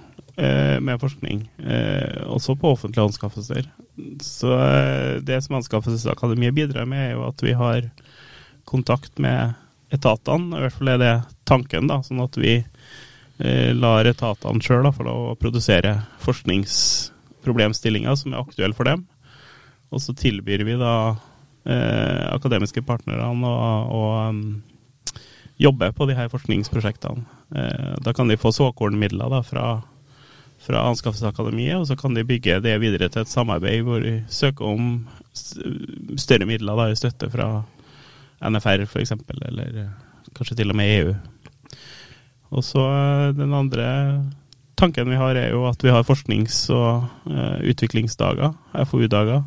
med 0.79 1.01
forskning, 1.01 1.43
eh, 1.60 2.24
også 2.29 2.55
på 2.60 2.72
offentlige 2.75 3.05
anskaffelser. 3.10 3.67
Så 4.24 4.53
eh, 4.55 5.19
det 5.25 5.41
som 5.43 5.58
Anskaffelsesakademiet 5.60 6.55
bidrar 6.55 6.88
med, 6.89 7.10
er 7.10 7.12
jo 7.17 7.25
at 7.27 7.43
vi 7.43 7.53
har 7.58 7.89
kontakt 8.69 9.19
med 9.19 9.53
etatene. 9.93 10.55
I 10.55 10.62
hvert 10.63 10.77
fall 10.77 10.93
er 10.93 11.00
det 11.01 11.13
tanken, 11.50 11.89
da, 11.89 12.01
sånn 12.05 12.22
at 12.24 12.38
vi 12.39 12.55
eh, 12.60 13.72
lar 13.75 14.08
etatene 14.08 14.63
sjøl 14.63 14.91
få 14.93 15.08
lov 15.08 15.31
å 15.31 15.38
produsere 15.39 15.98
forskningsproblemstillinger 16.25 18.15
som 18.19 18.34
er 18.34 18.43
aktuelle 18.43 18.77
for 18.77 18.86
dem. 18.89 19.08
Og 19.89 20.03
så 20.03 20.13
tilbyr 20.13 20.63
vi 20.67 20.75
da 20.79 20.96
eh, 21.65 22.25
akademiske 22.29 22.84
partnerne 22.86 23.31
å 23.89 24.03
um, 24.29 24.43
jobbe 25.60 25.91
på 25.98 26.08
de 26.08 26.15
her 26.17 26.29
forskningsprosjektene. 26.31 27.25
Eh, 27.55 27.96
da 28.05 28.13
kan 28.13 28.29
de 28.29 28.38
få 28.39 28.53
såkornmidler 28.55 29.34
da, 29.34 29.41
fra, 29.43 29.65
fra 30.63 30.84
Anskaffelsesakademiet, 30.89 31.78
og 31.80 31.88
så 31.88 31.98
kan 32.00 32.16
de 32.16 32.25
bygge 32.28 32.60
det 32.63 32.75
videre 32.82 33.10
til 33.10 33.24
et 33.24 33.32
samarbeid 33.32 33.84
hvor 33.88 34.04
de 34.04 34.20
søker 34.32 34.68
om 34.68 35.08
større 35.34 36.48
midler 36.50 36.80
da, 36.80 36.89
støtte 36.98 37.30
fra 37.32 37.50
NFR 38.44 38.86
f.eks., 38.88 39.16
eller 39.50 39.82
eh, 39.84 39.94
kanskje 40.36 40.60
til 40.60 40.72
og 40.72 40.80
med 40.80 40.94
EU. 40.98 41.16
Og 42.56 42.66
så 42.66 42.84
eh, 42.89 43.30
den 43.38 43.56
andre 43.56 43.88
tanken 44.80 45.12
vi 45.12 45.20
har, 45.20 45.36
er 45.36 45.51
jo 45.51 45.66
at 45.68 45.84
vi 45.84 45.92
har 45.92 46.08
forsknings- 46.08 46.70
og 46.72 47.10
uh, 47.28 47.58
utviklingsdager, 47.68 48.54
FoU-dager, 48.88 49.42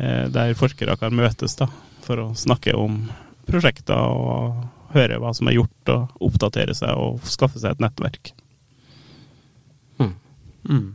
Eh, 0.00 0.26
der 0.32 0.54
forskere 0.56 0.96
kan 0.96 1.14
møtes 1.16 1.56
da, 1.58 1.66
for 2.04 2.22
å 2.22 2.28
snakke 2.38 2.72
om 2.78 3.02
prosjekter 3.48 3.98
og 3.98 4.60
høre 4.94 5.18
hva 5.22 5.32
som 5.36 5.50
er 5.50 5.58
gjort, 5.58 5.92
og 5.92 6.28
oppdatere 6.30 6.74
seg 6.76 6.94
og 6.98 7.20
skaffe 7.26 7.60
seg 7.60 7.74
et 7.74 7.82
nettverk. 7.84 8.32
Mm. 10.68 10.90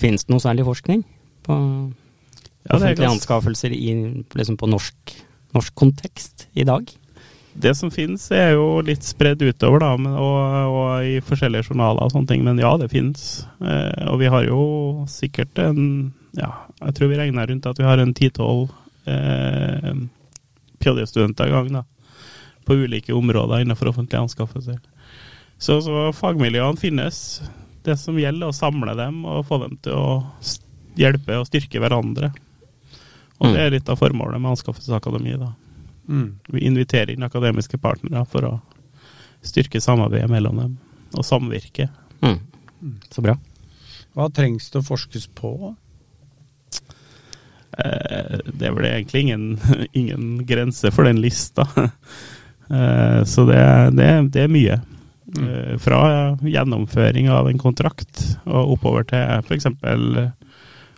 Finnes 0.00 0.24
det 0.24 0.32
noe 0.32 0.42
særlig 0.42 0.64
forskning 0.68 1.02
på 1.46 1.56
ja, 1.56 2.76
offentlige 2.76 3.10
anskaffelser 3.10 3.74
i, 3.76 3.92
liksom 4.36 4.56
på 4.60 4.68
norsk, 4.70 5.14
norsk, 5.56 5.74
kontekst 5.76 6.46
i 6.54 6.66
dag? 6.68 6.88
Det 7.60 7.74
som 7.76 7.90
finnes 7.90 8.28
er 8.32 8.54
jo 8.54 8.78
litt 8.86 9.02
spredd 9.04 9.42
utover, 9.42 9.82
da, 9.82 9.90
men, 9.98 10.14
og, 10.14 10.38
og, 10.70 10.88
i 11.04 11.18
forskjellige 11.24 11.72
journaler 11.72 12.06
og 12.06 12.14
sånne 12.14 12.30
ting. 12.30 12.44
Men 12.46 12.60
ja, 12.62 12.70
det 12.78 12.92
finnes. 12.92 13.42
Eh, 13.58 14.06
og 14.06 14.20
vi 14.22 14.30
har 14.30 14.46
jo 14.46 14.62
sikkert 15.10 15.58
en 15.60 15.80
ja, 16.38 16.50
jeg 16.78 16.96
tror 16.96 17.10
vi 17.10 17.18
regner 17.18 17.48
rundt 17.50 17.66
at 17.66 17.78
vi 17.80 17.86
har 17.86 17.98
en 17.98 18.12
ti-tolv 18.14 18.70
eh, 19.10 19.94
ph.d.-studenter 20.80 21.50
i 21.50 21.54
gang 21.54 21.72
da, 21.74 21.82
på 22.66 22.76
ulike 22.84 23.14
områder 23.16 23.64
innenfor 23.64 23.90
offentlige 23.90 24.22
anskaffelser. 24.22 24.78
Så, 25.60 25.80
så, 25.84 26.06
fagmiljøene 26.16 26.80
finnes. 26.80 27.40
Det 27.82 27.96
som 27.96 28.18
gjelder, 28.18 28.46
er 28.46 28.52
å 28.52 28.56
samle 28.56 28.94
dem 28.98 29.24
og 29.24 29.46
få 29.48 29.60
dem 29.62 29.76
til 29.84 29.96
å 29.96 30.20
hjelpe 31.00 31.38
og 31.40 31.48
styrke 31.48 31.80
hverandre. 31.80 32.32
Og 33.40 33.48
mm. 33.48 33.54
det 33.54 33.62
er 33.62 33.74
litt 33.76 33.88
av 33.88 34.00
formålet 34.00 34.40
med 34.40 34.52
Anskaffelsesakademiet. 34.52 35.40
da. 35.40 35.52
Mm. 36.08 36.38
Vi 36.52 36.64
inviterer 36.68 37.14
inn 37.14 37.24
akademiske 37.24 37.78
partnere 37.80 38.26
for 38.28 38.48
å 38.48 38.54
styrke 39.46 39.80
samarbeidet 39.80 40.28
mellom 40.30 40.60
dem, 40.60 40.74
og 41.16 41.24
samvirke. 41.24 41.88
Mm. 42.20 42.40
Så 43.08 43.24
bra. 43.24 43.38
Hva 44.16 44.28
trengs 44.34 44.68
det 44.72 44.82
å 44.82 44.84
forskes 44.84 45.30
på? 45.38 45.54
Eh, 47.78 48.38
det 48.44 48.68
er 48.68 48.74
vel 48.76 48.88
egentlig 48.90 49.24
ingen, 49.24 49.46
ingen 50.02 50.44
grense 50.46 50.92
for 50.94 51.08
den 51.08 51.22
lista. 51.22 51.68
Eh, 52.70 53.24
så 53.26 53.42
det, 53.48 53.62
det, 53.98 54.04
det 54.30 54.44
er 54.44 54.52
mye. 54.54 54.76
Mm. 55.36 55.46
Eh, 55.48 55.78
fra 55.78 56.00
gjennomføring 56.42 57.30
av 57.30 57.48
en 57.48 57.60
kontrakt 57.60 58.24
og 58.46 58.74
oppover 58.76 59.06
til 59.10 59.44
f.eks. 59.44 59.68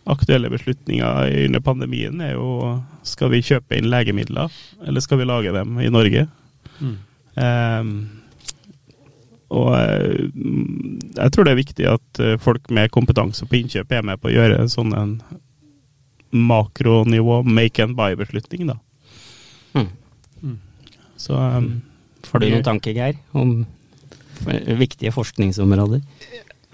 aktuelle 0.08 0.50
beslutninger 0.50 1.34
under 1.44 1.60
pandemien 1.62 2.20
er 2.24 2.34
jo 2.34 2.78
skal 3.06 3.32
vi 3.34 3.42
kjøpe 3.44 3.76
inn 3.76 3.90
legemidler, 3.92 4.50
eller 4.86 5.04
skal 5.04 5.20
vi 5.20 5.28
lage 5.28 5.52
dem 5.54 5.78
i 5.82 5.90
Norge? 5.92 6.26
Mm. 6.80 6.96
Um, 7.36 7.92
og 9.52 9.74
jeg 9.76 11.32
tror 11.32 11.44
det 11.44 11.52
er 11.52 11.60
viktig 11.60 11.86
at 11.90 12.20
folk 12.40 12.70
med 12.72 12.92
kompetanse 12.94 13.44
på 13.44 13.58
innkjøp 13.58 13.92
er 13.92 14.06
med 14.06 14.20
på 14.22 14.30
å 14.30 14.32
gjøre 14.32 14.62
en 14.62 14.72
sånn 14.72 14.94
en 14.96 15.16
makronivå 16.32 17.42
make 17.44 17.82
and 17.84 17.96
buy-beslutning, 17.96 18.66
da. 18.66 18.78
Mm. 19.74 19.88
Mm. 20.42 20.58
Så 21.16 21.36
um, 21.36 21.82
Har 22.32 22.40
du 22.40 22.48
noen 22.48 22.64
tanker, 22.64 22.96
Geir, 22.96 23.18
om 23.36 23.66
viktige 24.78 25.12
forskningsområder? 25.12 26.02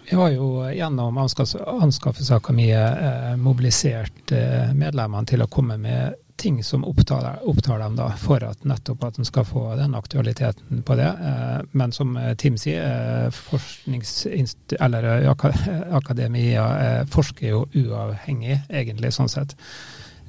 Vi 0.08 0.16
har 0.16 0.30
jo 0.32 0.64
gjennom 0.72 1.18
Anskaffelsesakademiet 1.20 3.02
eh, 3.08 3.34
mobilisert 3.36 4.32
eh, 4.32 4.72
medlemmene 4.72 5.28
til 5.28 5.44
å 5.44 5.50
komme 5.52 5.76
med 5.80 6.16
ting 6.38 6.64
som 6.64 6.84
opptar, 6.84 7.38
opptar, 7.42 7.78
dem 7.78 7.96
da, 7.96 8.12
for 8.16 8.42
at 8.46 8.62
nettopp 8.64 9.04
at 9.04 9.16
de 9.18 9.26
skal 9.26 9.44
få 9.46 9.64
den 9.76 9.96
aktualiteten 9.98 10.82
på 10.86 10.96
det. 10.98 11.08
Eh, 11.08 11.58
men 11.72 11.92
som 11.92 12.16
eh, 12.16 12.34
Tim 12.38 12.56
sier, 12.58 12.84
eh, 13.26 14.52
eller 14.78 15.26
akademia 16.00 16.66
forsker 17.10 17.48
jo 17.50 17.64
uavhengig, 17.74 18.60
egentlig, 18.68 19.12
sånn 19.14 19.30
sett. 19.32 19.56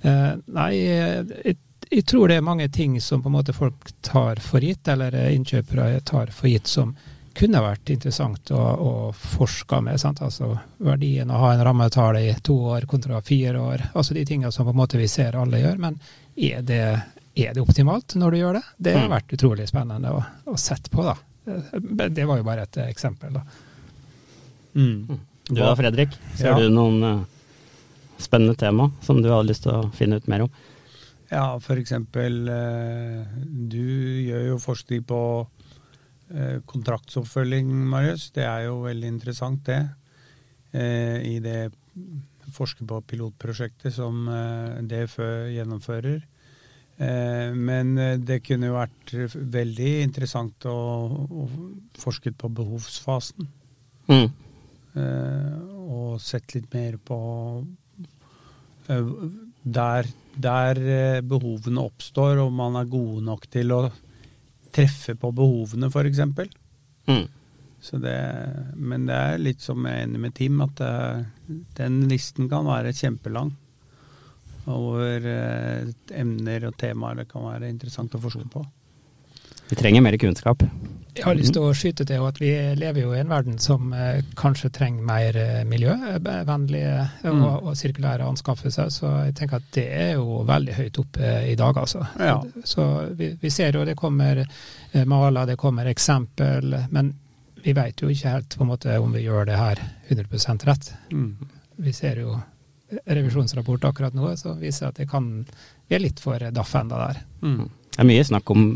Nei, 0.02 0.70
jeg, 0.80 1.58
jeg 1.92 2.06
tror 2.08 2.30
det 2.32 2.38
er 2.40 2.46
mange 2.46 2.70
ting 2.72 2.96
som 3.04 3.22
på 3.22 3.28
en 3.30 3.36
måte 3.36 3.54
folk 3.54 3.92
tar 4.06 4.40
for 4.42 4.64
gitt, 4.64 4.88
eller 4.88 5.16
innkjøpere 5.30 6.00
tar 6.08 6.32
for 6.34 6.48
gitt, 6.50 6.72
som 6.72 6.96
kunne 7.40 7.62
vært 7.64 7.92
interessant 7.94 8.52
å, 8.52 8.60
å 8.60 8.92
forske 9.16 9.80
med. 9.84 10.00
Sant? 10.02 10.22
Altså 10.26 10.52
verdien 10.84 11.30
å 11.32 11.40
ha 11.44 11.54
en 11.54 11.64
rammetale 11.66 12.26
i 12.28 12.36
to 12.44 12.58
år 12.74 12.88
kontra 12.90 13.22
fire 13.26 13.62
år. 13.62 13.86
Altså 13.94 14.18
de 14.18 14.26
tingene 14.28 14.52
som 14.52 14.68
på 14.68 14.74
en 14.76 14.82
måte 14.82 15.00
vi 15.00 15.08
ser 15.12 15.38
alle 15.40 15.62
gjør. 15.62 15.80
Men 15.82 15.98
er 16.36 16.66
det, 16.66 16.84
er 17.40 17.56
det 17.56 17.64
optimalt 17.64 18.18
når 18.20 18.36
du 18.36 18.42
gjør 18.42 18.60
det? 18.60 18.64
Det 18.78 18.96
har 18.98 19.08
mm. 19.08 19.16
vært 19.16 19.36
utrolig 19.40 19.68
spennende 19.72 20.14
å, 20.16 20.22
å 20.52 20.60
sette 20.60 20.92
på, 20.94 21.06
da. 21.08 21.16
Det 22.10 22.28
var 22.28 22.42
jo 22.42 22.46
bare 22.46 22.68
et 22.68 22.82
eksempel, 22.90 23.40
da. 23.40 23.46
Mm. 24.78 25.20
Du 25.50 25.58
da, 25.58 25.74
Fredrik? 25.78 26.18
Ser 26.38 26.52
ja. 26.52 26.58
du 26.60 26.70
noen 26.74 27.00
uh, 27.02 27.22
spennende 28.22 28.58
tema 28.60 28.92
som 29.02 29.24
du 29.24 29.32
har 29.32 29.48
lyst 29.48 29.66
til 29.66 29.80
å 29.80 29.94
finne 29.96 30.20
ut 30.20 30.28
mer 30.30 30.46
om? 30.46 30.52
Ja, 31.30 31.56
f.eks. 31.58 31.96
Uh, 31.96 33.24
du 33.72 33.86
gjør 34.28 34.52
jo 34.52 34.60
forskning 34.62 35.08
på 35.10 35.22
Eh, 35.40 35.59
kontraktsoppfølging, 36.70 37.70
Marius. 37.90 38.30
Det 38.36 38.46
er 38.46 38.68
jo 38.68 38.84
veldig 38.84 39.08
interessant, 39.10 39.64
det. 39.66 39.82
Eh, 40.72 41.18
I 41.26 41.40
det 41.42 41.72
forsker 42.54 42.86
på 42.90 43.00
pilotprosjektet 43.10 43.94
som 43.94 44.28
eh, 44.30 44.82
DFØ 44.90 45.30
gjennomfører. 45.56 46.20
Men 47.00 47.94
det 48.28 48.42
kunne 48.44 48.68
jo 48.68 48.74
vært 48.76 49.14
veldig 49.54 49.92
interessant 50.04 50.66
å, 50.68 50.74
å 51.32 51.46
forske 51.96 52.34
på 52.36 52.50
behovsfasen. 52.52 53.48
Mm. 54.12 54.26
Og 55.96 56.20
sett 56.20 56.58
litt 56.58 56.68
mer 56.76 56.98
på 57.00 57.20
der, 59.64 60.12
der 60.36 60.84
behovene 61.24 61.86
oppstår, 61.88 62.44
og 62.44 62.52
man 62.60 62.76
er 62.82 62.92
gode 62.92 63.24
nok 63.30 63.48
til 63.56 63.72
å 63.78 63.80
treffe 64.76 65.16
på 65.20 65.32
behovene, 65.36 65.90
f.eks. 65.90 66.24
Mm. 67.10 67.26
men 68.76 69.08
det 69.08 69.16
er 69.16 69.42
litt 69.42 69.64
som 69.64 69.86
jeg 69.88 69.96
er 69.96 70.08
enig 70.08 70.22
med 70.26 70.36
Tim, 70.36 70.60
at 70.66 70.76
det, 70.82 70.92
den 71.80 72.02
listen 72.12 72.50
kan 72.52 72.68
være 72.68 72.96
kjempelang 72.96 73.54
over 74.70 75.26
eh, 75.26 75.88
emner 76.20 76.68
og 76.68 76.76
temaer 76.78 77.22
det 77.22 77.30
kan 77.32 77.48
være 77.48 77.72
interessant 77.72 78.16
å 78.16 78.22
forske 78.22 78.46
på. 78.52 78.64
Vi 79.70 79.76
trenger 79.76 80.02
mer 80.02 80.18
kunnskap. 80.18 80.64
Jeg 81.20 81.26
har 81.26 81.36
lyst 81.36 81.52
til 81.56 81.66
å 81.66 81.74
skyte 81.76 82.06
til 82.08 82.24
at 82.24 82.38
vi 82.40 82.50
lever 82.80 83.02
jo 83.02 83.12
i 83.12 83.20
en 83.20 83.32
verden 83.32 83.58
som 83.62 83.92
eh, 83.94 84.22
kanskje 84.40 84.70
trenger 84.74 85.06
mer 85.06 85.38
eh, 85.38 85.62
miljøvennlige 85.68 86.94
og, 87.26 87.34
mm. 87.36 87.46
og, 87.48 87.72
sirkulære 87.78 88.28
anskaffelser. 88.30 88.92
Så 88.94 89.10
jeg 89.26 89.34
tenker 89.38 89.60
at 89.60 89.72
det 89.76 89.88
er 89.94 90.12
jo 90.16 90.44
veldig 90.48 90.78
høyt 90.78 91.00
oppe 91.02 91.32
i 91.50 91.56
dag, 91.60 91.82
altså. 91.82 92.06
Ja. 92.22 92.38
Så 92.64 92.86
vi, 93.20 93.34
vi, 93.42 93.52
ser 93.54 93.76
jo 93.76 93.84
det 93.88 93.98
kommer 94.00 94.44
eh, 94.46 95.04
maler, 95.10 95.50
det 95.50 95.58
kommer 95.60 95.90
eksempel. 95.92 96.78
Men 96.94 97.12
vi 97.66 97.74
vet 97.76 98.02
jo 98.02 98.12
ikke 98.14 98.38
helt 98.38 98.56
på 98.56 98.66
en 98.66 98.72
måte 98.72 99.00
om 99.02 99.12
vi 99.14 99.26
gjør 99.26 99.50
det 99.50 99.58
her 99.60 99.82
100 100.08 100.70
rett. 100.70 100.94
Mm. 101.12 101.34
Vi 101.84 101.96
ser 101.96 102.22
jo 102.24 102.38
revisjonsrapport 102.90 103.90
akkurat 103.92 104.16
nå 104.18 104.32
som 104.40 104.58
viser 104.62 104.90
at 104.90 104.98
det 104.98 105.10
kan 105.10 105.44
vi 105.90 105.98
er 105.98 106.02
litt 106.02 106.22
for 106.24 106.42
daff 106.54 106.72
enda 106.80 107.02
der. 107.10 107.20
Mm. 107.44 107.68
Det 107.90 108.02
er 108.02 108.08
mye 108.08 108.24
snakk 108.26 108.50
om 108.56 108.72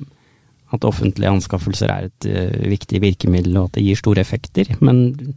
at 0.74 0.88
offentlige 0.88 1.30
anskaffelser 1.30 1.92
er 1.94 2.10
et 2.10 2.28
uh, 2.30 2.70
viktig 2.72 3.02
virkemiddel, 3.04 3.58
og 3.60 3.70
at 3.70 3.78
det 3.78 3.86
gir 3.88 4.00
store 4.00 4.24
effekter. 4.24 4.74
Men 4.82 5.36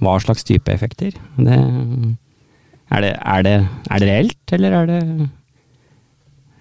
hva 0.00 0.16
slags 0.22 0.46
type 0.48 0.72
effekter? 0.72 1.16
Det, 1.36 1.58
er, 2.90 3.04
det, 3.04 3.12
er, 3.18 3.44
det, 3.46 3.58
er, 3.90 3.98
det, 3.98 4.08
reelt, 4.08 4.56
eller 4.56 4.80
er 4.80 4.90
det 4.90 5.02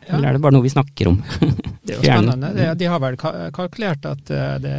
ja. 0.09 0.15
Eller 0.17 0.31
er 0.31 0.37
det 0.39 0.41
bare 0.41 0.55
noe 0.55 0.65
vi 0.65 0.71
snakker 0.73 1.11
om? 1.11 1.19
det 1.85 1.93
er 1.93 1.99
jo 1.99 2.01
spennende. 2.01 2.49
De, 2.79 2.85
har 2.89 3.01
vel 3.03 3.17
kalkulert 3.53 4.07
at 4.09 4.31
eh, 4.33 4.55
det 4.63 4.77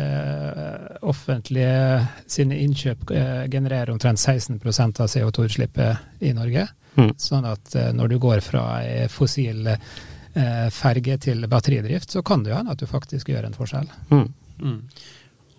offentlige 1.06 2.00
sine 2.26 2.58
innkjøp 2.64 3.12
eh, 3.14 3.44
genererer 3.52 3.92
omtrent 3.94 4.18
16% 4.18 4.98
av 5.04 5.12
CO2-utslippet 5.12 6.26
i 6.26 6.32
Norge. 6.34 6.66
Mm. 6.98 7.12
Sånn 7.22 7.46
at 7.46 7.76
når 7.94 8.10
du 8.10 8.16
går 8.18 8.42
fra 8.42 8.64
fossil 9.14 9.70
ferge 10.74 11.16
til 11.24 11.42
batteridrift, 11.50 12.12
så 12.14 12.20
kan 12.22 12.44
det 12.44 12.52
jo 12.52 12.58
hende 12.58 12.74
at 12.76 12.78
du 12.78 12.86
faktisk 12.86 13.32
gjør 13.32 13.48
en 13.48 13.56
forskjell. 13.56 13.88
Mm. 14.12 14.28
Mm. 14.60 14.76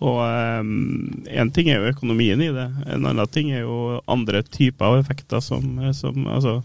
Og 0.02 0.18
én 0.24 0.62
ehm, 0.62 1.42
um, 1.46 1.50
ting 1.54 1.68
er 1.70 1.78
jo 1.78 1.90
økonomien 1.92 2.40
i 2.42 2.50
det, 2.54 2.68
en 2.90 3.06
annen 3.06 3.28
ting 3.30 3.52
er 3.52 3.62
jo 3.62 4.00
andre 4.10 4.42
typer 4.42 4.88
av 4.88 5.02
effekter 5.02 5.42
som, 5.44 5.76
som 5.94 6.26
altså, 6.26 6.56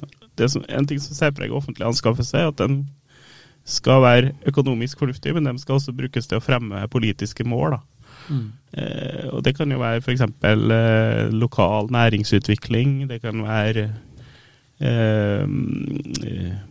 som, 0.48 0.64
En 0.70 0.88
ting 0.88 1.02
som 1.02 1.18
særpreger 1.18 1.54
offentlig 1.54 1.86
anskaffelse, 1.86 2.38
er 2.38 2.50
at 2.50 2.58
den 2.62 2.88
skal 3.68 4.02
være 4.02 4.32
økonomisk 4.48 5.00
fornuftig, 5.02 5.34
men 5.36 5.50
de 5.50 5.60
skal 5.60 5.78
også 5.78 5.94
brukes 5.94 6.30
til 6.30 6.40
å 6.40 6.44
fremme 6.44 6.88
politiske 6.94 7.44
mål. 7.44 7.78
Mm. 8.32 8.46
Eh, 8.80 9.26
og 9.34 9.44
det 9.44 9.56
kan 9.58 9.72
jo 9.72 9.80
være 9.82 10.02
f.eks. 10.02 10.24
Eh, 10.24 11.34
lokal 11.36 11.92
næringsutvikling, 11.92 13.10
det 13.10 13.22
kan 13.26 13.44
være 13.44 13.84
eh, 13.84 13.98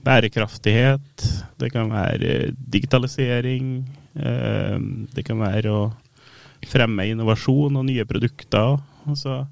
bærekraftighet, 0.07 1.25
det 1.59 1.73
kan 1.75 1.91
være 1.91 2.53
digitalisering, 2.55 3.89
eh, 4.15 4.79
det 5.15 5.25
kan 5.27 5.41
være 5.41 5.73
å 5.73 5.93
fremme 6.67 7.07
innovasjon 7.11 7.77
og 7.77 7.87
nye 7.89 8.05
produkter. 8.07 8.79
Altså, 9.07 9.47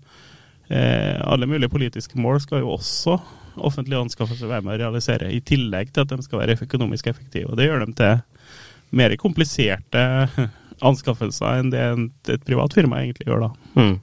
eh, 0.70 1.18
alle 1.20 1.46
mulige 1.46 1.68
politiske 1.72 2.18
mål 2.18 2.40
skal 2.40 2.62
jo 2.62 2.74
også 2.76 3.18
offentlige 3.56 4.00
anskaffelser 4.00 4.50
være 4.50 4.62
med 4.66 4.74
å 4.76 4.82
realisere, 4.82 5.30
i 5.30 5.40
tillegg 5.40 5.92
til 5.92 6.02
at 6.02 6.08
de 6.10 6.22
skal 6.22 6.40
være 6.42 6.58
økonomisk 6.62 7.06
effektive. 7.06 7.50
Og 7.50 7.56
Det 7.56 7.68
gjør 7.68 7.84
dem 7.84 7.94
til 7.94 8.22
mer 8.90 9.14
kompliserte 9.16 10.28
anskaffelser 10.88 11.60
enn 11.60 11.70
det 11.70 11.84
et 12.34 12.44
privat 12.46 12.74
firma 12.74 13.02
egentlig 13.02 13.26
gjør 13.28 13.48
da. 13.48 13.50
Mm. 13.78 13.94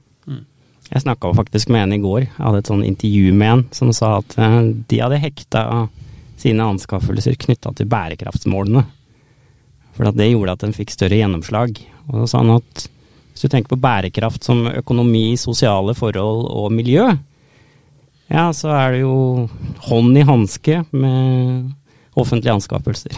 Jeg 0.92 1.04
snakka 1.06 1.32
faktisk 1.34 1.70
med 1.72 1.86
en 1.86 1.96
i 1.96 2.02
går. 2.02 2.20
Jeg 2.26 2.36
hadde 2.36 2.60
et 2.60 2.68
sånn 2.68 2.84
intervju 2.84 3.32
med 3.32 3.52
en 3.54 3.62
som 3.72 3.92
sa 3.96 4.18
at 4.20 4.34
eh, 4.36 4.58
de 4.90 5.00
hadde 5.00 5.20
hekta 5.22 5.62
sine 6.40 6.66
anskaffelser 6.74 7.38
knytta 7.40 7.72
til 7.78 7.88
bærekraftsmålene. 7.88 8.84
For 9.96 10.08
det 10.16 10.30
gjorde 10.30 10.56
at 10.56 10.64
den 10.64 10.76
fikk 10.76 10.92
større 10.92 11.16
gjennomslag. 11.16 11.78
Og 12.10 12.22
da 12.22 12.28
sa 12.28 12.42
han 12.42 12.56
at 12.58 12.86
hvis 13.32 13.44
du 13.44 13.48
tenker 13.48 13.72
på 13.72 13.80
bærekraft 13.80 14.44
som 14.44 14.66
økonomi, 14.68 15.32
sosiale 15.40 15.94
forhold 15.96 16.44
og 16.52 16.72
miljø, 16.74 17.06
ja, 18.32 18.46
så 18.56 18.72
er 18.76 18.94
det 18.94 19.02
jo 19.02 19.48
hånd 19.88 20.16
i 20.16 20.24
hanske 20.28 20.82
med 20.92 21.72
offentlige 22.16 22.54
anskaffelser. 22.54 23.16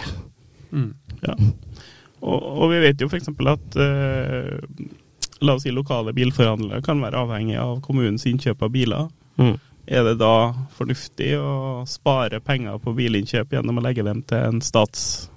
Mm. 0.75 0.93
Ja. 1.27 1.35
Og, 2.25 2.39
og, 2.39 2.69
vi 2.73 2.81
vet 2.87 3.03
jo 3.03 3.11
f.eks. 3.11 3.31
at 3.31 3.79
uh, 3.79 4.87
la 5.45 5.57
oss 5.59 5.67
si 5.67 5.73
lokale 5.75 6.15
bilforhandlere 6.17 6.83
kan 6.85 7.03
være 7.03 7.21
avhengig 7.25 7.59
av 7.61 7.79
kommunens 7.85 8.27
innkjøp 8.31 8.65
av 8.65 8.73
biler. 8.75 9.07
Mm. 9.41 9.55
Er 9.85 10.07
det 10.09 10.17
da 10.23 10.55
fornuftig 10.79 11.35
å 11.37 11.85
spare 11.89 12.41
penger 12.41 12.81
på 12.81 12.95
bilinnkjøp 12.97 13.53
gjennom 13.53 13.79
å 13.79 13.85
legge 13.85 14.07
dem 14.07 14.23
til 14.25 14.41
en 14.41 14.63
stats 14.65 15.29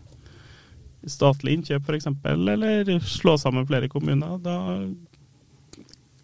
statlig 1.08 1.58
innkjøp 1.58 1.88
f.eks., 1.88 2.08
eller 2.26 3.00
slå 3.00 3.38
sammen 3.40 3.68
flere 3.68 3.90
kommuner. 3.92 4.38
Da, 4.44 4.58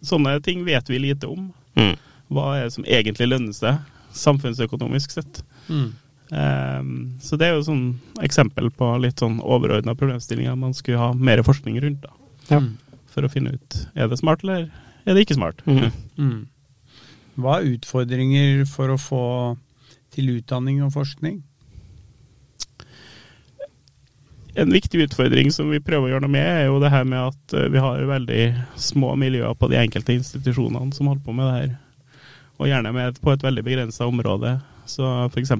sånne 0.04 0.38
ting 0.44 0.64
vet 0.66 0.90
vi 0.90 1.00
lite 1.00 1.30
om. 1.30 1.50
Mm. 1.78 1.94
Hva 2.34 2.48
er 2.58 2.66
det 2.66 2.76
som 2.76 2.88
egentlig 2.88 3.30
lønner 3.30 3.56
seg, 3.56 3.80
samfunnsøkonomisk 4.14 5.16
sett. 5.16 5.42
Mm. 5.68 5.92
Um, 6.34 6.92
så 7.22 7.36
det 7.38 7.48
er 7.48 7.58
jo 7.58 7.66
sånn 7.66 7.84
eksempel 8.24 8.70
på 8.74 8.88
litt 9.02 9.20
sånn 9.20 9.40
overordna 9.44 9.94
problemstillinger 9.98 10.56
man 10.58 10.74
skulle 10.76 11.02
ha 11.02 11.12
mer 11.14 11.42
forskning 11.46 11.80
rundt. 11.82 12.06
da. 12.06 12.14
Ja. 12.48 12.60
For 13.14 13.26
å 13.26 13.30
finne 13.30 13.54
ut 13.54 13.78
er 13.94 14.10
det 14.10 14.18
smart, 14.18 14.42
eller 14.42 14.66
er 15.04 15.14
det 15.14 15.24
ikke 15.24 15.38
smart. 15.38 15.62
Mm. 15.68 15.90
mm. 16.18 16.42
Hva 17.38 17.58
er 17.58 17.72
utfordringer 17.74 18.62
for 18.70 18.94
å 18.94 19.00
få 19.00 19.24
til 20.14 20.36
utdanning 20.36 20.82
og 20.86 20.92
forskning? 20.94 21.40
En 24.54 24.70
viktig 24.70 25.00
utfordring 25.08 25.50
som 25.50 25.72
vi 25.72 25.82
prøver 25.82 26.06
å 26.06 26.12
gjøre 26.12 26.26
noe 26.28 26.34
med, 26.36 26.46
er 26.46 26.68
jo 26.68 26.76
det 26.82 26.92
her 26.94 27.06
med 27.10 27.32
at 27.32 27.54
eh, 27.58 27.70
vi 27.74 27.80
har 27.82 28.04
veldig 28.06 28.44
små 28.78 29.16
miljøer 29.18 29.56
på 29.58 29.66
de 29.72 29.80
enkelte 29.80 30.14
institusjonene 30.14 30.94
som 30.94 31.10
holder 31.10 31.24
på 31.26 31.34
med 31.34 31.48
det 31.48 31.56
her. 31.56 31.72
Og 32.62 32.70
gjerne 32.70 32.92
med, 32.94 33.18
på 33.18 33.34
et 33.34 33.42
veldig 33.42 33.64
begrensa 33.66 34.06
område. 34.06 34.54
Så 34.86 35.08
f.eks. 35.26 35.56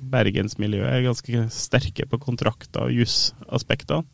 bergensmiljøet 0.00 0.88
er 0.88 1.04
ganske 1.04 1.44
sterke 1.52 2.06
på 2.08 2.20
kontrakter 2.22 2.86
og 2.86 2.96
jusaspektene. 2.96 4.08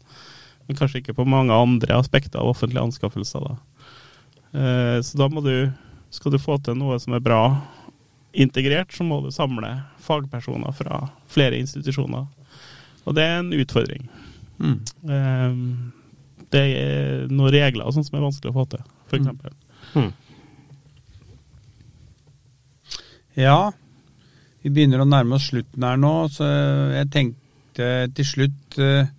Men 0.66 0.78
kanskje 0.78 1.02
ikke 1.02 1.16
på 1.16 1.26
mange 1.28 1.54
andre 1.54 1.98
aspekter 1.98 2.42
av 2.42 2.50
offentlige 2.50 2.82
anskaffelser. 2.82 3.46
Da. 3.46 3.56
Eh, 4.56 4.98
så 5.06 5.18
da 5.20 5.28
må 5.30 5.42
du, 5.44 5.70
skal 6.10 6.34
du 6.34 6.40
få 6.42 6.58
til 6.62 6.78
noe 6.78 6.98
som 7.02 7.16
er 7.16 7.24
bra 7.24 7.42
integrert, 8.36 8.92
så 8.92 9.06
må 9.06 9.20
du 9.24 9.30
samle 9.32 9.70
fagpersoner 10.04 10.74
fra 10.76 11.06
flere 11.32 11.60
institusjoner. 11.62 12.26
Og 13.06 13.16
det 13.16 13.24
er 13.24 13.38
en 13.40 13.54
utfordring. 13.56 14.08
Mm. 14.58 14.78
Eh, 15.08 15.56
det 16.54 16.62
er 16.62 17.26
noen 17.32 17.52
regler 17.54 17.90
sånn 17.92 18.06
som 18.06 18.18
er 18.18 18.26
vanskelig 18.26 18.52
å 18.52 18.58
få 18.60 18.68
til, 18.74 18.86
f.eks. 19.10 19.26
Mm. 19.96 20.06
mm. 20.06 20.14
Ja, 23.36 23.72
vi 24.64 24.72
begynner 24.72 25.02
å 25.02 25.08
nærme 25.08 25.36
oss 25.36 25.50
slutten 25.50 25.84
her 25.84 25.98
nå, 26.00 26.14
så 26.32 26.46
jeg 26.94 27.10
tenkte 27.12 27.90
til 28.16 28.26
slutt 28.26 28.78
uh, 28.80 29.10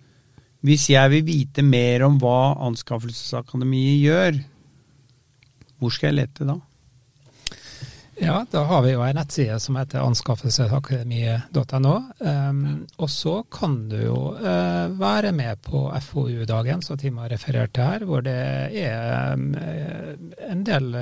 Hvis 0.66 0.88
jeg 0.90 1.10
vil 1.12 1.26
vite 1.26 1.62
mer 1.62 2.02
om 2.08 2.16
hva 2.18 2.56
Anskaffelsesakademiet 2.66 4.00
gjør, 4.02 4.40
hvor 5.78 5.94
skal 5.94 6.10
jeg 6.10 6.18
lete 6.24 6.48
da? 6.48 6.58
Ja, 8.18 8.40
da 8.50 8.64
har 8.66 8.82
vi 8.82 8.96
jo 8.96 9.02
en 9.06 9.14
nettside 9.14 9.60
som 9.62 9.76
heter 9.78 10.02
anskaffelsesakademiet.no. 10.02 11.92
Um, 12.18 12.62
og 12.98 13.10
så 13.14 13.34
kan 13.54 13.76
du 13.92 13.96
jo 14.00 14.16
uh, 14.34 14.90
være 14.98 15.30
med 15.32 15.62
på 15.62 15.84
FoU-dagen, 16.02 16.82
som 16.82 16.98
Tim 16.98 17.20
har 17.22 17.30
referert 17.30 17.76
til 17.76 17.86
her, 17.86 18.06
hvor 18.08 18.24
det 18.26 18.34
er 18.34 19.36
um, 19.38 19.52
en 19.54 20.66
del 20.66 20.96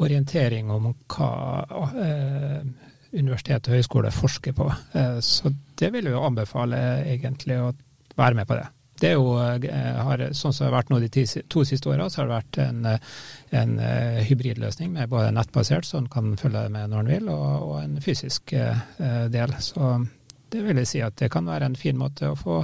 orientering 0.00 0.72
om 0.72 0.94
hva 1.12 1.30
uh, 1.68 2.64
universitet 3.12 3.68
og 3.68 3.76
høyskole 3.76 4.14
forsker 4.14 4.56
på. 4.56 4.70
Uh, 4.96 5.20
så 5.20 5.52
det 5.76 5.92
vil 5.92 6.08
jeg 6.08 6.16
jo 6.16 6.24
anbefale 6.24 6.80
egentlig 7.04 7.60
å 7.60 7.74
være 8.16 8.40
med 8.40 8.48
på 8.48 8.56
det. 8.56 8.66
Det 9.00 9.10
er 9.10 9.18
jo, 9.18 9.36
eh, 9.36 9.98
har, 10.06 10.22
sånn 10.32 10.54
som 10.54 10.64
det 10.64 10.70
har 10.70 10.78
vært 10.78 10.90
nå 10.92 11.00
de 11.02 11.24
to 11.52 11.64
siste 11.68 11.90
åra, 11.92 12.08
så 12.08 12.22
har 12.22 12.28
det 12.28 12.36
vært 12.36 12.58
en, 12.64 12.78
eh, 12.88 13.14
en 13.60 13.78
eh, 13.78 14.22
hybridløsning 14.24 14.94
med 14.94 15.10
både 15.12 15.34
nettbasert, 15.36 15.84
så 15.84 16.00
en 16.00 16.08
kan 16.08 16.32
følge 16.40 16.66
med 16.72 16.90
når 16.90 17.02
en 17.04 17.12
vil, 17.12 17.28
og, 17.28 17.66
og, 17.66 17.76
en 17.82 18.00
fysisk 18.00 18.54
del. 18.56 19.54
Så 19.60 19.92
det 20.50 20.64
vil 20.64 20.80
jeg 20.80 20.88
si 20.88 21.02
at 21.04 21.16
det 21.20 21.30
kan 21.34 21.48
være 21.48 21.68
en 21.68 21.76
fin 21.76 21.98
måte 21.98 22.32
å 22.32 22.38
få 22.38 22.62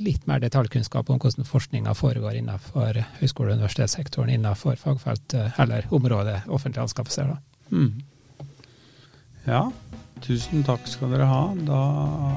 litt 0.00 0.22
mer 0.24 0.40
detaljkunnskap 0.40 1.10
om 1.12 1.18
hvordan 1.20 1.44
forskninga 1.44 1.92
foregår 1.92 2.38
innenfor 2.38 2.96
høyskole- 3.18 3.50
og 3.52 3.58
universitetssektoren 3.58 4.30
innenfor 4.32 4.78
fagfelt 4.80 5.34
eller 5.60 5.84
området 5.92 6.38
offentlige 6.48 6.86
anskaffelser. 6.86 7.34
Mm. 7.68 7.98
Ja, 9.44 9.66
Tusen 10.24 10.64
takk 10.66 10.84
skal 10.88 11.14
dere 11.14 11.26
ha. 11.28 11.44
Da 11.66 11.78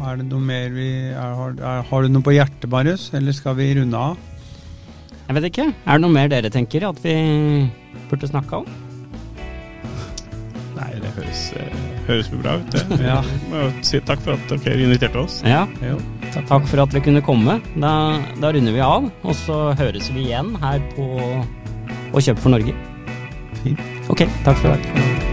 er 0.09 0.21
det 0.21 0.27
noe 0.29 0.43
mer 0.43 0.71
vi 0.73 0.89
er, 1.11 1.41
er, 1.59 1.81
Har 1.89 2.05
du 2.05 2.13
noe 2.13 2.25
på 2.25 2.35
hjertet, 2.35 2.69
Marius, 2.71 3.09
eller 3.17 3.35
skal 3.35 3.57
vi 3.59 3.73
runde 3.79 3.99
av? 3.99 4.15
Jeg 5.27 5.37
vet 5.37 5.49
ikke. 5.49 5.67
Er 5.73 5.99
det 5.99 6.03
noe 6.03 6.13
mer 6.13 6.31
dere 6.31 6.51
tenker 6.53 6.87
at 6.87 6.99
vi 7.03 7.15
burde 8.11 8.29
snakke 8.29 8.63
om? 8.63 8.67
Nei, 10.77 10.89
det 10.99 11.11
høres, 11.15 11.43
uh, 11.55 11.81
høres 12.07 12.31
bra 12.33 12.55
ut, 12.59 12.75
det. 12.75 12.83
ja. 13.11 13.19
Må 13.51 13.67
si 13.85 14.01
takk 14.07 14.23
for 14.25 14.35
at 14.35 14.55
dere 14.65 14.87
inviterte 14.87 15.23
oss. 15.23 15.41
Ja. 15.47 15.63
Jo, 15.83 15.99
takk, 16.29 16.47
takk, 16.51 16.69
for 16.71 16.85
at 16.85 16.95
vi 16.95 17.03
kunne 17.07 17.23
komme. 17.25 17.59
Da, 17.75 17.93
da 18.39 18.53
runder 18.55 18.75
vi 18.75 18.83
av, 18.83 19.11
og 19.23 19.37
så 19.43 19.59
høres 19.79 20.11
vi 20.15 20.27
igjen 20.29 20.55
her 20.63 20.81
på 20.95 21.09
Å 22.13 22.21
kjøpe 22.21 22.43
for 22.43 22.53
Norge. 22.53 22.75
Fint. 23.63 23.85
Ok, 24.11 24.27
takk 24.45 24.59
for 24.59 24.73
i 24.73 24.75
dag. 24.75 25.32